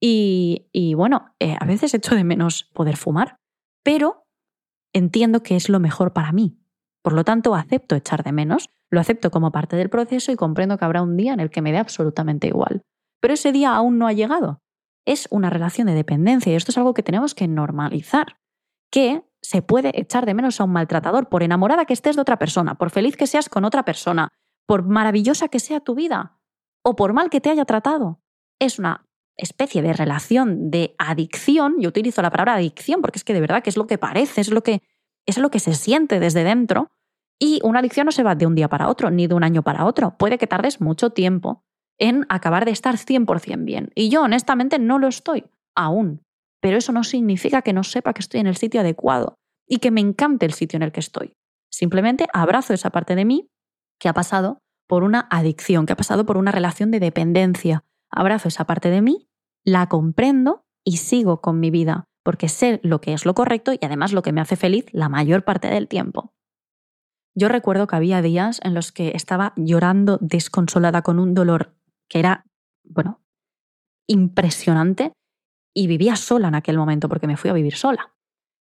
Y, 0.00 0.68
y 0.72 0.94
bueno, 0.94 1.34
eh, 1.40 1.56
a 1.58 1.64
veces 1.66 1.92
echo 1.92 2.14
de 2.14 2.22
menos 2.22 2.70
poder 2.72 2.96
fumar, 2.96 3.40
pero 3.82 4.26
entiendo 4.92 5.42
que 5.42 5.56
es 5.56 5.68
lo 5.68 5.80
mejor 5.80 6.12
para 6.12 6.30
mí. 6.30 6.56
Por 7.08 7.14
lo 7.14 7.24
tanto, 7.24 7.54
acepto 7.54 7.96
echar 7.96 8.22
de 8.22 8.32
menos, 8.32 8.68
lo 8.90 9.00
acepto 9.00 9.30
como 9.30 9.50
parte 9.50 9.76
del 9.76 9.88
proceso 9.88 10.30
y 10.30 10.36
comprendo 10.36 10.76
que 10.76 10.84
habrá 10.84 11.00
un 11.00 11.16
día 11.16 11.32
en 11.32 11.40
el 11.40 11.48
que 11.48 11.62
me 11.62 11.72
dé 11.72 11.78
absolutamente 11.78 12.48
igual. 12.48 12.82
Pero 13.18 13.32
ese 13.32 13.50
día 13.50 13.74
aún 13.74 13.96
no 13.96 14.06
ha 14.06 14.12
llegado. 14.12 14.60
Es 15.06 15.26
una 15.30 15.48
relación 15.48 15.86
de 15.86 15.94
dependencia 15.94 16.52
y 16.52 16.54
esto 16.54 16.70
es 16.70 16.76
algo 16.76 16.92
que 16.92 17.02
tenemos 17.02 17.34
que 17.34 17.48
normalizar. 17.48 18.36
Que 18.92 19.22
se 19.40 19.62
puede 19.62 19.98
echar 19.98 20.26
de 20.26 20.34
menos 20.34 20.60
a 20.60 20.64
un 20.64 20.72
maltratador, 20.72 21.30
por 21.30 21.42
enamorada 21.42 21.86
que 21.86 21.94
estés 21.94 22.14
de 22.14 22.20
otra 22.20 22.38
persona, 22.38 22.74
por 22.74 22.90
feliz 22.90 23.16
que 23.16 23.26
seas 23.26 23.48
con 23.48 23.64
otra 23.64 23.86
persona, 23.86 24.28
por 24.66 24.82
maravillosa 24.82 25.48
que 25.48 25.60
sea 25.60 25.80
tu 25.80 25.94
vida, 25.94 26.38
o 26.84 26.94
por 26.94 27.14
mal 27.14 27.30
que 27.30 27.40
te 27.40 27.48
haya 27.48 27.64
tratado. 27.64 28.20
Es 28.58 28.78
una 28.78 29.06
especie 29.38 29.80
de 29.80 29.94
relación 29.94 30.70
de 30.70 30.94
adicción, 30.98 31.76
yo 31.78 31.88
utilizo 31.88 32.20
la 32.20 32.30
palabra 32.30 32.56
adicción 32.56 33.00
porque 33.00 33.16
es 33.16 33.24
que 33.24 33.32
de 33.32 33.40
verdad 33.40 33.62
que 33.62 33.70
es 33.70 33.78
lo 33.78 33.86
que 33.86 33.96
parece, 33.96 34.42
es 34.42 34.50
lo 34.50 34.62
que, 34.62 34.82
es 35.24 35.38
lo 35.38 35.50
que 35.50 35.58
se 35.58 35.72
siente 35.72 36.20
desde 36.20 36.44
dentro, 36.44 36.90
y 37.38 37.60
una 37.62 37.80
adicción 37.80 38.06
no 38.06 38.12
se 38.12 38.22
va 38.22 38.34
de 38.34 38.46
un 38.46 38.54
día 38.54 38.68
para 38.68 38.88
otro, 38.88 39.10
ni 39.10 39.26
de 39.26 39.34
un 39.34 39.44
año 39.44 39.62
para 39.62 39.84
otro, 39.84 40.16
puede 40.16 40.38
que 40.38 40.46
tardes 40.46 40.80
mucho 40.80 41.10
tiempo 41.10 41.62
en 41.98 42.26
acabar 42.28 42.64
de 42.64 42.70
estar 42.70 42.96
100% 42.96 43.64
bien. 43.64 43.90
Y 43.94 44.08
yo 44.08 44.22
honestamente 44.22 44.78
no 44.78 44.98
lo 44.98 45.08
estoy, 45.08 45.44
aún 45.74 46.22
pero 46.60 46.76
eso 46.76 46.92
no 46.92 47.04
significa 47.04 47.62
que 47.62 47.72
no 47.72 47.84
sepa 47.84 48.12
que 48.12 48.20
estoy 48.20 48.40
en 48.40 48.46
el 48.46 48.56
sitio 48.56 48.80
adecuado 48.80 49.38
y 49.66 49.78
que 49.78 49.90
me 49.90 50.00
encante 50.00 50.46
el 50.46 50.52
sitio 50.52 50.76
en 50.76 50.82
el 50.82 50.92
que 50.92 51.00
estoy. 51.00 51.34
Simplemente 51.70 52.26
abrazo 52.32 52.74
esa 52.74 52.90
parte 52.90 53.14
de 53.14 53.24
mí 53.24 53.48
que 53.98 54.08
ha 54.08 54.14
pasado 54.14 54.58
por 54.88 55.02
una 55.02 55.28
adicción, 55.30 55.86
que 55.86 55.92
ha 55.92 55.96
pasado 55.96 56.24
por 56.24 56.36
una 56.36 56.52
relación 56.52 56.90
de 56.90 57.00
dependencia. 57.00 57.84
Abrazo 58.10 58.48
esa 58.48 58.64
parte 58.64 58.90
de 58.90 59.02
mí, 59.02 59.28
la 59.64 59.86
comprendo 59.88 60.64
y 60.84 60.96
sigo 60.96 61.40
con 61.40 61.60
mi 61.60 61.70
vida, 61.70 62.04
porque 62.24 62.48
sé 62.48 62.80
lo 62.82 63.00
que 63.00 63.12
es 63.12 63.26
lo 63.26 63.34
correcto 63.34 63.72
y 63.72 63.78
además 63.82 64.12
lo 64.12 64.22
que 64.22 64.32
me 64.32 64.40
hace 64.40 64.56
feliz 64.56 64.86
la 64.92 65.08
mayor 65.08 65.44
parte 65.44 65.68
del 65.68 65.88
tiempo. 65.88 66.32
Yo 67.38 67.48
recuerdo 67.48 67.86
que 67.86 67.94
había 67.94 68.20
días 68.20 68.60
en 68.64 68.74
los 68.74 68.90
que 68.90 69.12
estaba 69.14 69.52
llorando 69.54 70.18
desconsolada 70.20 71.02
con 71.02 71.20
un 71.20 71.34
dolor 71.34 71.72
que 72.08 72.18
era, 72.18 72.44
bueno, 72.82 73.20
impresionante 74.08 75.12
y 75.72 75.86
vivía 75.86 76.16
sola 76.16 76.48
en 76.48 76.56
aquel 76.56 76.76
momento 76.76 77.08
porque 77.08 77.28
me 77.28 77.36
fui 77.36 77.48
a 77.48 77.52
vivir 77.52 77.76
sola. 77.76 78.12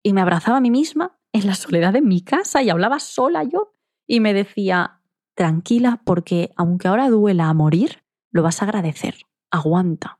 Y 0.03 0.13
me 0.13 0.21
abrazaba 0.21 0.57
a 0.57 0.61
mí 0.61 0.69
misma 0.69 1.17
en 1.33 1.47
la 1.47 1.55
soledad 1.55 1.93
de 1.93 2.03
mi 2.03 2.21
casa 2.21 2.61
y 2.61 2.69
hablaba 2.69 2.99
sola 2.99 3.43
yo 3.43 3.71
y 4.07 4.19
me 4.19 4.35
decía, 4.35 5.01
tranquila 5.35 6.03
porque 6.05 6.51
aunque 6.55 6.89
ahora 6.89 7.09
duela 7.09 7.49
a 7.49 7.55
morir, 7.55 8.03
lo 8.31 8.43
vas 8.43 8.61
a 8.61 8.65
agradecer, 8.65 9.15
aguanta. 9.49 10.19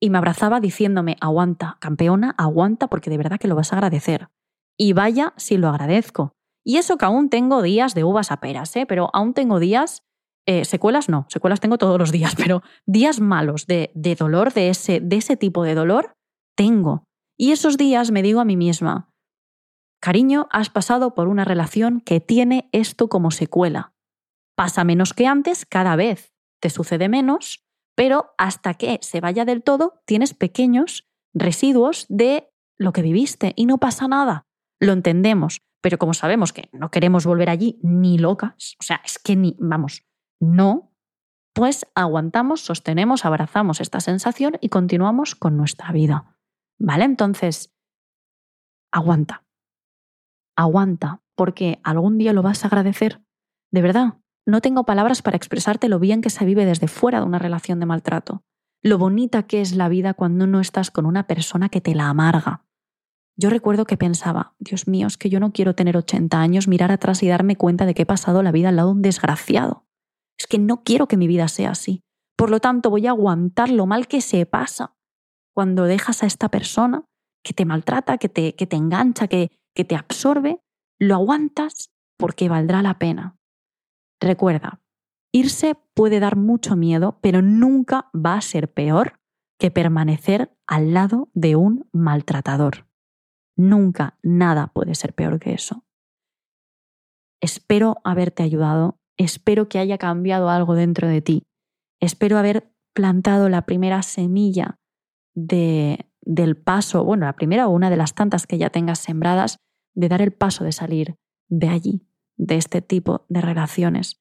Y 0.00 0.10
me 0.10 0.18
abrazaba 0.18 0.60
diciéndome, 0.60 1.16
aguanta, 1.20 1.78
campeona, 1.80 2.32
aguanta 2.38 2.86
porque 2.86 3.10
de 3.10 3.18
verdad 3.18 3.40
que 3.40 3.48
lo 3.48 3.56
vas 3.56 3.72
a 3.72 3.76
agradecer. 3.76 4.28
Y 4.78 4.92
vaya 4.92 5.34
si 5.36 5.56
lo 5.56 5.68
agradezco. 5.68 6.35
Y 6.66 6.78
eso 6.78 6.98
que 6.98 7.04
aún 7.04 7.30
tengo 7.30 7.62
días 7.62 7.94
de 7.94 8.02
uvas 8.02 8.32
a 8.32 8.40
peras, 8.40 8.74
¿eh? 8.74 8.86
pero 8.86 9.08
aún 9.12 9.34
tengo 9.34 9.60
días 9.60 10.02
eh, 10.48 10.64
secuelas 10.64 11.08
no, 11.08 11.26
secuelas 11.28 11.60
tengo 11.60 11.78
todos 11.78 11.98
los 11.98 12.10
días, 12.10 12.34
pero 12.36 12.62
días 12.86 13.20
malos 13.20 13.66
de, 13.66 13.92
de 13.94 14.16
dolor, 14.16 14.52
de 14.52 14.70
ese, 14.70 15.00
de 15.00 15.16
ese 15.16 15.36
tipo 15.36 15.62
de 15.62 15.74
dolor, 15.74 16.14
tengo. 16.56 17.04
Y 17.38 17.52
esos 17.52 17.76
días 17.76 18.10
me 18.10 18.22
digo 18.22 18.40
a 18.40 18.44
mí 18.44 18.56
misma, 18.56 19.10
cariño, 20.00 20.48
has 20.50 20.68
pasado 20.68 21.14
por 21.14 21.28
una 21.28 21.44
relación 21.44 22.00
que 22.00 22.20
tiene 22.20 22.68
esto 22.72 23.08
como 23.08 23.30
secuela. 23.30 23.92
Pasa 24.56 24.82
menos 24.82 25.14
que 25.14 25.26
antes 25.26 25.66
cada 25.66 25.94
vez, 25.94 26.32
te 26.60 26.70
sucede 26.70 27.08
menos, 27.08 27.64
pero 27.94 28.34
hasta 28.38 28.74
que 28.74 28.98
se 29.02 29.20
vaya 29.20 29.44
del 29.44 29.62
todo 29.62 30.00
tienes 30.04 30.34
pequeños 30.34 31.06
residuos 31.32 32.06
de 32.08 32.48
lo 32.76 32.92
que 32.92 33.02
viviste 33.02 33.52
y 33.54 33.66
no 33.66 33.78
pasa 33.78 34.08
nada. 34.08 34.46
Lo 34.80 34.92
entendemos, 34.92 35.60
pero 35.80 35.98
como 35.98 36.14
sabemos 36.14 36.52
que 36.52 36.68
no 36.72 36.90
queremos 36.90 37.26
volver 37.26 37.50
allí 37.50 37.78
ni 37.82 38.18
locas, 38.18 38.76
o 38.80 38.82
sea, 38.82 39.00
es 39.04 39.18
que 39.18 39.36
ni, 39.36 39.56
vamos, 39.58 40.06
no, 40.40 40.92
pues 41.54 41.86
aguantamos, 41.94 42.60
sostenemos, 42.60 43.24
abrazamos 43.24 43.80
esta 43.80 44.00
sensación 44.00 44.58
y 44.60 44.68
continuamos 44.68 45.34
con 45.34 45.56
nuestra 45.56 45.90
vida. 45.92 46.36
¿Vale? 46.78 47.04
Entonces, 47.04 47.74
aguanta. 48.92 49.46
Aguanta, 50.54 51.22
porque 51.34 51.80
algún 51.82 52.18
día 52.18 52.34
lo 52.34 52.42
vas 52.42 52.64
a 52.64 52.68
agradecer. 52.68 53.22
De 53.70 53.80
verdad, 53.80 54.18
no 54.46 54.60
tengo 54.60 54.84
palabras 54.84 55.22
para 55.22 55.36
expresarte 55.36 55.88
lo 55.88 55.98
bien 55.98 56.20
que 56.20 56.30
se 56.30 56.44
vive 56.44 56.66
desde 56.66 56.88
fuera 56.88 57.20
de 57.20 57.26
una 57.26 57.38
relación 57.38 57.80
de 57.80 57.86
maltrato, 57.86 58.44
lo 58.82 58.98
bonita 58.98 59.44
que 59.44 59.60
es 59.60 59.74
la 59.74 59.88
vida 59.88 60.14
cuando 60.14 60.46
no 60.46 60.60
estás 60.60 60.90
con 60.90 61.06
una 61.06 61.26
persona 61.26 61.68
que 61.68 61.80
te 61.80 61.94
la 61.94 62.08
amarga. 62.08 62.64
Yo 63.38 63.50
recuerdo 63.50 63.84
que 63.84 63.98
pensaba, 63.98 64.54
Dios 64.58 64.88
mío, 64.88 65.06
es 65.06 65.18
que 65.18 65.28
yo 65.28 65.40
no 65.40 65.52
quiero 65.52 65.74
tener 65.74 65.96
80 65.96 66.40
años, 66.40 66.68
mirar 66.68 66.90
atrás 66.90 67.22
y 67.22 67.28
darme 67.28 67.56
cuenta 67.56 67.84
de 67.84 67.92
que 67.92 68.02
he 68.02 68.06
pasado 68.06 68.42
la 68.42 68.52
vida 68.52 68.70
al 68.70 68.76
lado 68.76 68.88
de 68.88 68.94
un 68.94 69.02
desgraciado. 69.02 69.84
Es 70.38 70.46
que 70.46 70.58
no 70.58 70.82
quiero 70.82 71.06
que 71.06 71.18
mi 71.18 71.26
vida 71.26 71.48
sea 71.48 71.72
así. 71.72 72.02
Por 72.36 72.50
lo 72.50 72.60
tanto, 72.60 72.88
voy 72.88 73.06
a 73.06 73.10
aguantar 73.10 73.70
lo 73.70 73.86
mal 73.86 74.08
que 74.08 74.20
se 74.22 74.44
pasa 74.46 74.96
cuando 75.54 75.84
dejas 75.84 76.22
a 76.22 76.26
esta 76.26 76.50
persona 76.50 77.04
que 77.42 77.52
te 77.52 77.64
maltrata, 77.64 78.18
que 78.18 78.28
te, 78.28 78.54
que 78.54 78.66
te 78.66 78.76
engancha, 78.76 79.28
que, 79.28 79.50
que 79.74 79.84
te 79.84 79.96
absorbe, 79.96 80.60
lo 80.98 81.14
aguantas 81.14 81.90
porque 82.18 82.48
valdrá 82.48 82.82
la 82.82 82.98
pena. 82.98 83.38
Recuerda, 84.20 84.80
irse 85.32 85.76
puede 85.94 86.20
dar 86.20 86.36
mucho 86.36 86.74
miedo, 86.76 87.18
pero 87.20 87.42
nunca 87.42 88.10
va 88.14 88.34
a 88.34 88.40
ser 88.40 88.72
peor 88.72 89.20
que 89.58 89.70
permanecer 89.70 90.56
al 90.66 90.94
lado 90.94 91.28
de 91.34 91.56
un 91.56 91.88
maltratador. 91.92 92.85
Nunca 93.56 94.18
nada 94.22 94.68
puede 94.68 94.94
ser 94.94 95.14
peor 95.14 95.40
que 95.40 95.54
eso. 95.54 95.84
Espero 97.40 97.98
haberte 98.04 98.42
ayudado, 98.42 98.98
espero 99.16 99.68
que 99.68 99.78
haya 99.78 99.98
cambiado 99.98 100.48
algo 100.50 100.74
dentro 100.74 101.08
de 101.08 101.22
ti, 101.22 101.42
espero 102.00 102.38
haber 102.38 102.72
plantado 102.94 103.48
la 103.48 103.66
primera 103.66 104.02
semilla 104.02 104.78
de, 105.34 106.10
del 106.22 106.56
paso, 106.56 107.04
bueno, 107.04 107.26
la 107.26 107.34
primera 107.34 107.68
o 107.68 107.70
una 107.70 107.90
de 107.90 107.96
las 107.96 108.14
tantas 108.14 108.46
que 108.46 108.58
ya 108.58 108.70
tengas 108.70 108.98
sembradas, 108.98 109.58
de 109.94 110.08
dar 110.08 110.22
el 110.22 110.32
paso 110.32 110.64
de 110.64 110.72
salir 110.72 111.16
de 111.48 111.68
allí, 111.68 112.06
de 112.36 112.56
este 112.56 112.82
tipo 112.82 113.26
de 113.28 113.40
relaciones. 113.40 114.20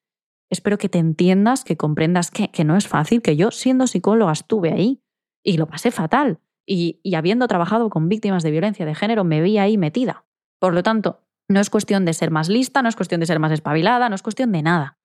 Espero 0.49 0.77
que 0.77 0.89
te 0.89 0.99
entiendas, 0.99 1.63
que 1.63 1.75
comprendas 1.75 2.31
que, 2.31 2.49
que 2.49 2.63
no 2.63 2.77
es 2.77 2.87
fácil, 2.87 3.21
que 3.21 3.35
yo 3.35 3.51
siendo 3.51 3.87
psicóloga 3.87 4.31
estuve 4.31 4.71
ahí 4.71 5.01
y 5.43 5.57
lo 5.57 5.67
pasé 5.67 5.91
fatal. 5.91 6.39
Y, 6.67 6.99
habiendo 7.15 7.47
trabajado 7.47 7.89
con 7.89 8.09
víctimas 8.09 8.43
de 8.43 8.51
violencia 8.51 8.85
de 8.85 8.95
género, 8.95 9.23
me 9.23 9.41
vi 9.41 9.57
ahí 9.57 9.77
metida. 9.77 10.25
Por 10.59 10.73
lo 10.73 10.83
tanto, 10.83 11.21
no 11.47 11.59
es 11.59 11.69
cuestión 11.69 12.05
de 12.05 12.13
ser 12.13 12.31
más 12.31 12.49
lista, 12.49 12.81
no 12.81 12.89
es 12.89 12.95
cuestión 12.95 13.19
de 13.19 13.27
ser 13.27 13.39
más 13.39 13.51
espabilada, 13.51 14.09
no 14.09 14.15
es 14.15 14.23
cuestión 14.23 14.51
de 14.51 14.63
nada. 14.63 14.97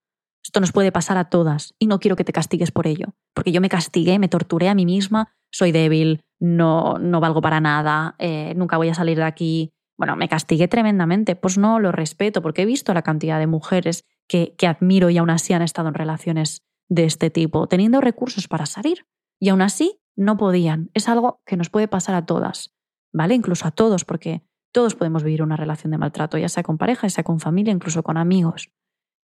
Esto 0.43 0.61
nos 0.61 0.73
puede 0.73 0.91
pasar 0.91 1.19
a 1.19 1.29
todas 1.29 1.75
y 1.79 1.87
no 1.87 2.01
quiero 2.01 2.17
que 2.17 2.25
te 2.25 2.33
castigues 2.33 2.71
por 2.71 2.87
ello, 2.87 3.15
porque 3.35 3.53
yo 3.53 3.61
me 3.61 3.69
castigué, 3.69 4.19
me 4.19 4.29
torturé 4.29 4.71
a 4.71 4.75
mí 4.75 4.87
misma, 4.87 5.35
soy 5.53 5.71
débil, 5.71 6.23
no, 6.41 6.99
no 6.99 7.21
valgo 7.21 7.43
para 7.43 7.61
nada, 7.61 8.15
eh, 8.19 8.55
nunca 8.57 8.79
voy 8.79 8.89
a 8.89 8.95
salir 8.95 9.19
de 9.19 9.25
aquí, 9.25 9.75
bueno, 9.99 10.17
me 10.17 10.31
castigué 10.31 10.67
tremendamente, 10.67 11.37
pues 11.37 11.59
no 11.59 11.79
lo 11.79 11.93
respeto 11.93 12.41
porque 12.41 12.63
he 12.63 12.67
visto 12.67 12.95
la 12.95 13.03
cantidad 13.03 13.39
de 13.39 13.47
mujeres 13.47 14.07
que, 14.27 14.55
que 14.57 14.67
admiro 14.67 15.11
y 15.11 15.19
aún 15.19 15.29
así 15.29 15.53
han 15.53 15.61
estado 15.61 15.89
en 15.89 15.95
relaciones 15.95 16.63
de 16.89 17.05
este 17.05 17.29
tipo, 17.29 17.67
teniendo 17.67 18.01
recursos 18.01 18.49
para 18.49 18.65
salir. 18.65 19.07
Y 19.39 19.51
aún 19.51 19.63
así 19.63 20.00
no 20.21 20.37
podían. 20.37 20.91
Es 20.95 21.09
algo 21.09 21.43
que 21.47 21.57
nos 21.57 21.71
puede 21.71 21.89
pasar 21.89 22.15
a 22.15 22.27
todas, 22.27 22.77
¿vale? 23.13 23.35
Incluso 23.35 23.67
a 23.67 23.71
todos, 23.71 24.05
porque 24.05 24.45
todos 24.73 24.95
podemos 24.95 25.23
vivir 25.23 25.43
una 25.43 25.57
relación 25.57 25.91
de 25.91 25.99
maltrato, 25.99 26.39
ya 26.39 26.49
sea 26.49 26.63
con 26.63 26.79
pareja, 26.79 27.07
ya 27.07 27.15
sea 27.15 27.25
con 27.25 27.41
familia, 27.41 27.73
incluso 27.73 28.03
con 28.03 28.17
amigos. 28.17 28.71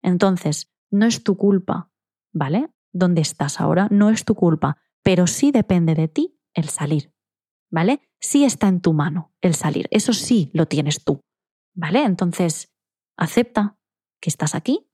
Entonces, 0.02 0.72
no 0.92 1.06
es 1.06 1.24
tu 1.24 1.38
culpa, 1.38 1.92
¿vale? 2.34 2.70
¿Dónde 2.92 3.22
estás 3.22 3.60
ahora? 3.60 3.88
No 3.92 4.10
es 4.10 4.26
tu 4.26 4.36
culpa, 4.36 4.78
pero 5.04 5.28
sí 5.28 5.52
depende 5.52 5.96
de 5.96 6.08
ti 6.08 6.40
el 6.54 6.70
salir. 6.70 7.16
¿vale? 7.76 8.00
Sí 8.22 8.46
está 8.46 8.70
en 8.70 8.82
tu 8.82 8.94
mano 8.94 9.34
el 9.42 9.54
salir, 9.54 9.88
eso 9.92 10.14
sí 10.14 10.50
lo 10.54 10.66
tienes 10.66 11.04
tú, 11.04 11.22
¿vale? 11.74 12.04
Entonces, 12.04 12.74
acepta 13.18 13.78
que 14.22 14.30
estás 14.30 14.56
aquí, 14.56 14.90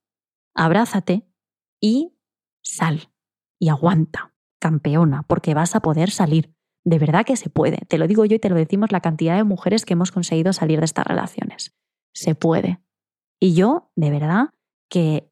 abrázate 0.55 1.27
y 1.79 2.17
sal 2.63 3.13
y 3.59 3.69
aguanta, 3.69 4.30
campeona, 4.61 5.23
porque 5.23 5.53
vas 5.53 5.75
a 5.75 5.81
poder 5.81 6.11
salir. 6.11 6.53
De 6.85 6.99
verdad 6.99 7.25
que 7.25 7.35
se 7.35 7.49
puede. 7.49 7.79
Te 7.87 7.97
lo 7.97 8.07
digo 8.07 8.23
yo 8.25 8.35
y 8.35 8.39
te 8.39 8.49
lo 8.49 8.55
decimos 8.55 8.91
la 8.91 9.01
cantidad 9.01 9.35
de 9.35 9.43
mujeres 9.43 9.85
que 9.85 9.93
hemos 9.93 10.11
conseguido 10.11 10.53
salir 10.53 10.79
de 10.79 10.85
estas 10.85 11.05
relaciones. 11.05 11.75
Se 12.13 12.35
puede. 12.35 12.79
Y 13.39 13.53
yo, 13.55 13.91
de 13.95 14.11
verdad, 14.11 14.49
que 14.89 15.31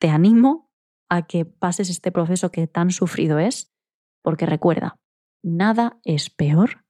te 0.00 0.08
animo 0.08 0.72
a 1.08 1.26
que 1.26 1.44
pases 1.44 1.90
este 1.90 2.10
proceso 2.10 2.50
que 2.50 2.66
tan 2.66 2.90
sufrido 2.90 3.38
es, 3.38 3.72
porque 4.22 4.46
recuerda, 4.46 4.98
nada 5.42 5.98
es 6.04 6.30
peor 6.30 6.84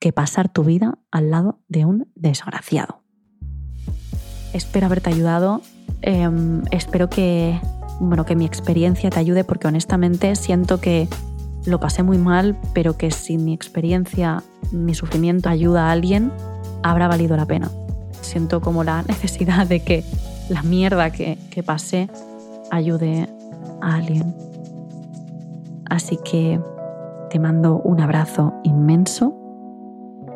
que 0.00 0.12
pasar 0.12 0.50
tu 0.52 0.64
vida 0.64 0.98
al 1.10 1.30
lado 1.30 1.62
de 1.68 1.84
un 1.84 2.10
desgraciado. 2.14 3.04
Espero 4.54 4.86
haberte 4.86 5.10
ayudado. 5.10 5.60
Em, 6.00 6.62
espero 6.70 7.10
que, 7.10 7.60
bueno, 8.00 8.24
que 8.24 8.36
mi 8.36 8.44
experiencia 8.44 9.10
te 9.10 9.18
ayude 9.18 9.44
porque 9.44 9.68
honestamente 9.68 10.34
siento 10.36 10.80
que 10.80 11.08
lo 11.66 11.80
pasé 11.80 12.02
muy 12.02 12.18
mal, 12.18 12.56
pero 12.72 12.96
que 12.96 13.10
si 13.10 13.38
mi 13.38 13.52
experiencia, 13.52 14.42
mi 14.72 14.94
sufrimiento 14.94 15.48
ayuda 15.48 15.88
a 15.88 15.92
alguien, 15.92 16.32
habrá 16.82 17.08
valido 17.08 17.36
la 17.36 17.46
pena. 17.46 17.70
Siento 18.20 18.60
como 18.60 18.84
la 18.84 19.02
necesidad 19.02 19.66
de 19.66 19.80
que 19.80 20.04
la 20.48 20.62
mierda 20.62 21.10
que, 21.10 21.38
que 21.50 21.62
pasé 21.62 22.08
ayude 22.70 23.28
a 23.80 23.94
alguien. 23.94 24.34
Así 25.88 26.18
que 26.24 26.60
te 27.30 27.38
mando 27.38 27.80
un 27.80 28.00
abrazo 28.00 28.54
inmenso 28.64 29.34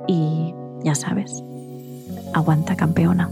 y 0.06 0.54
ya 0.82 0.94
sabes, 0.94 1.42
aguanta 2.34 2.76
campeona. 2.76 3.30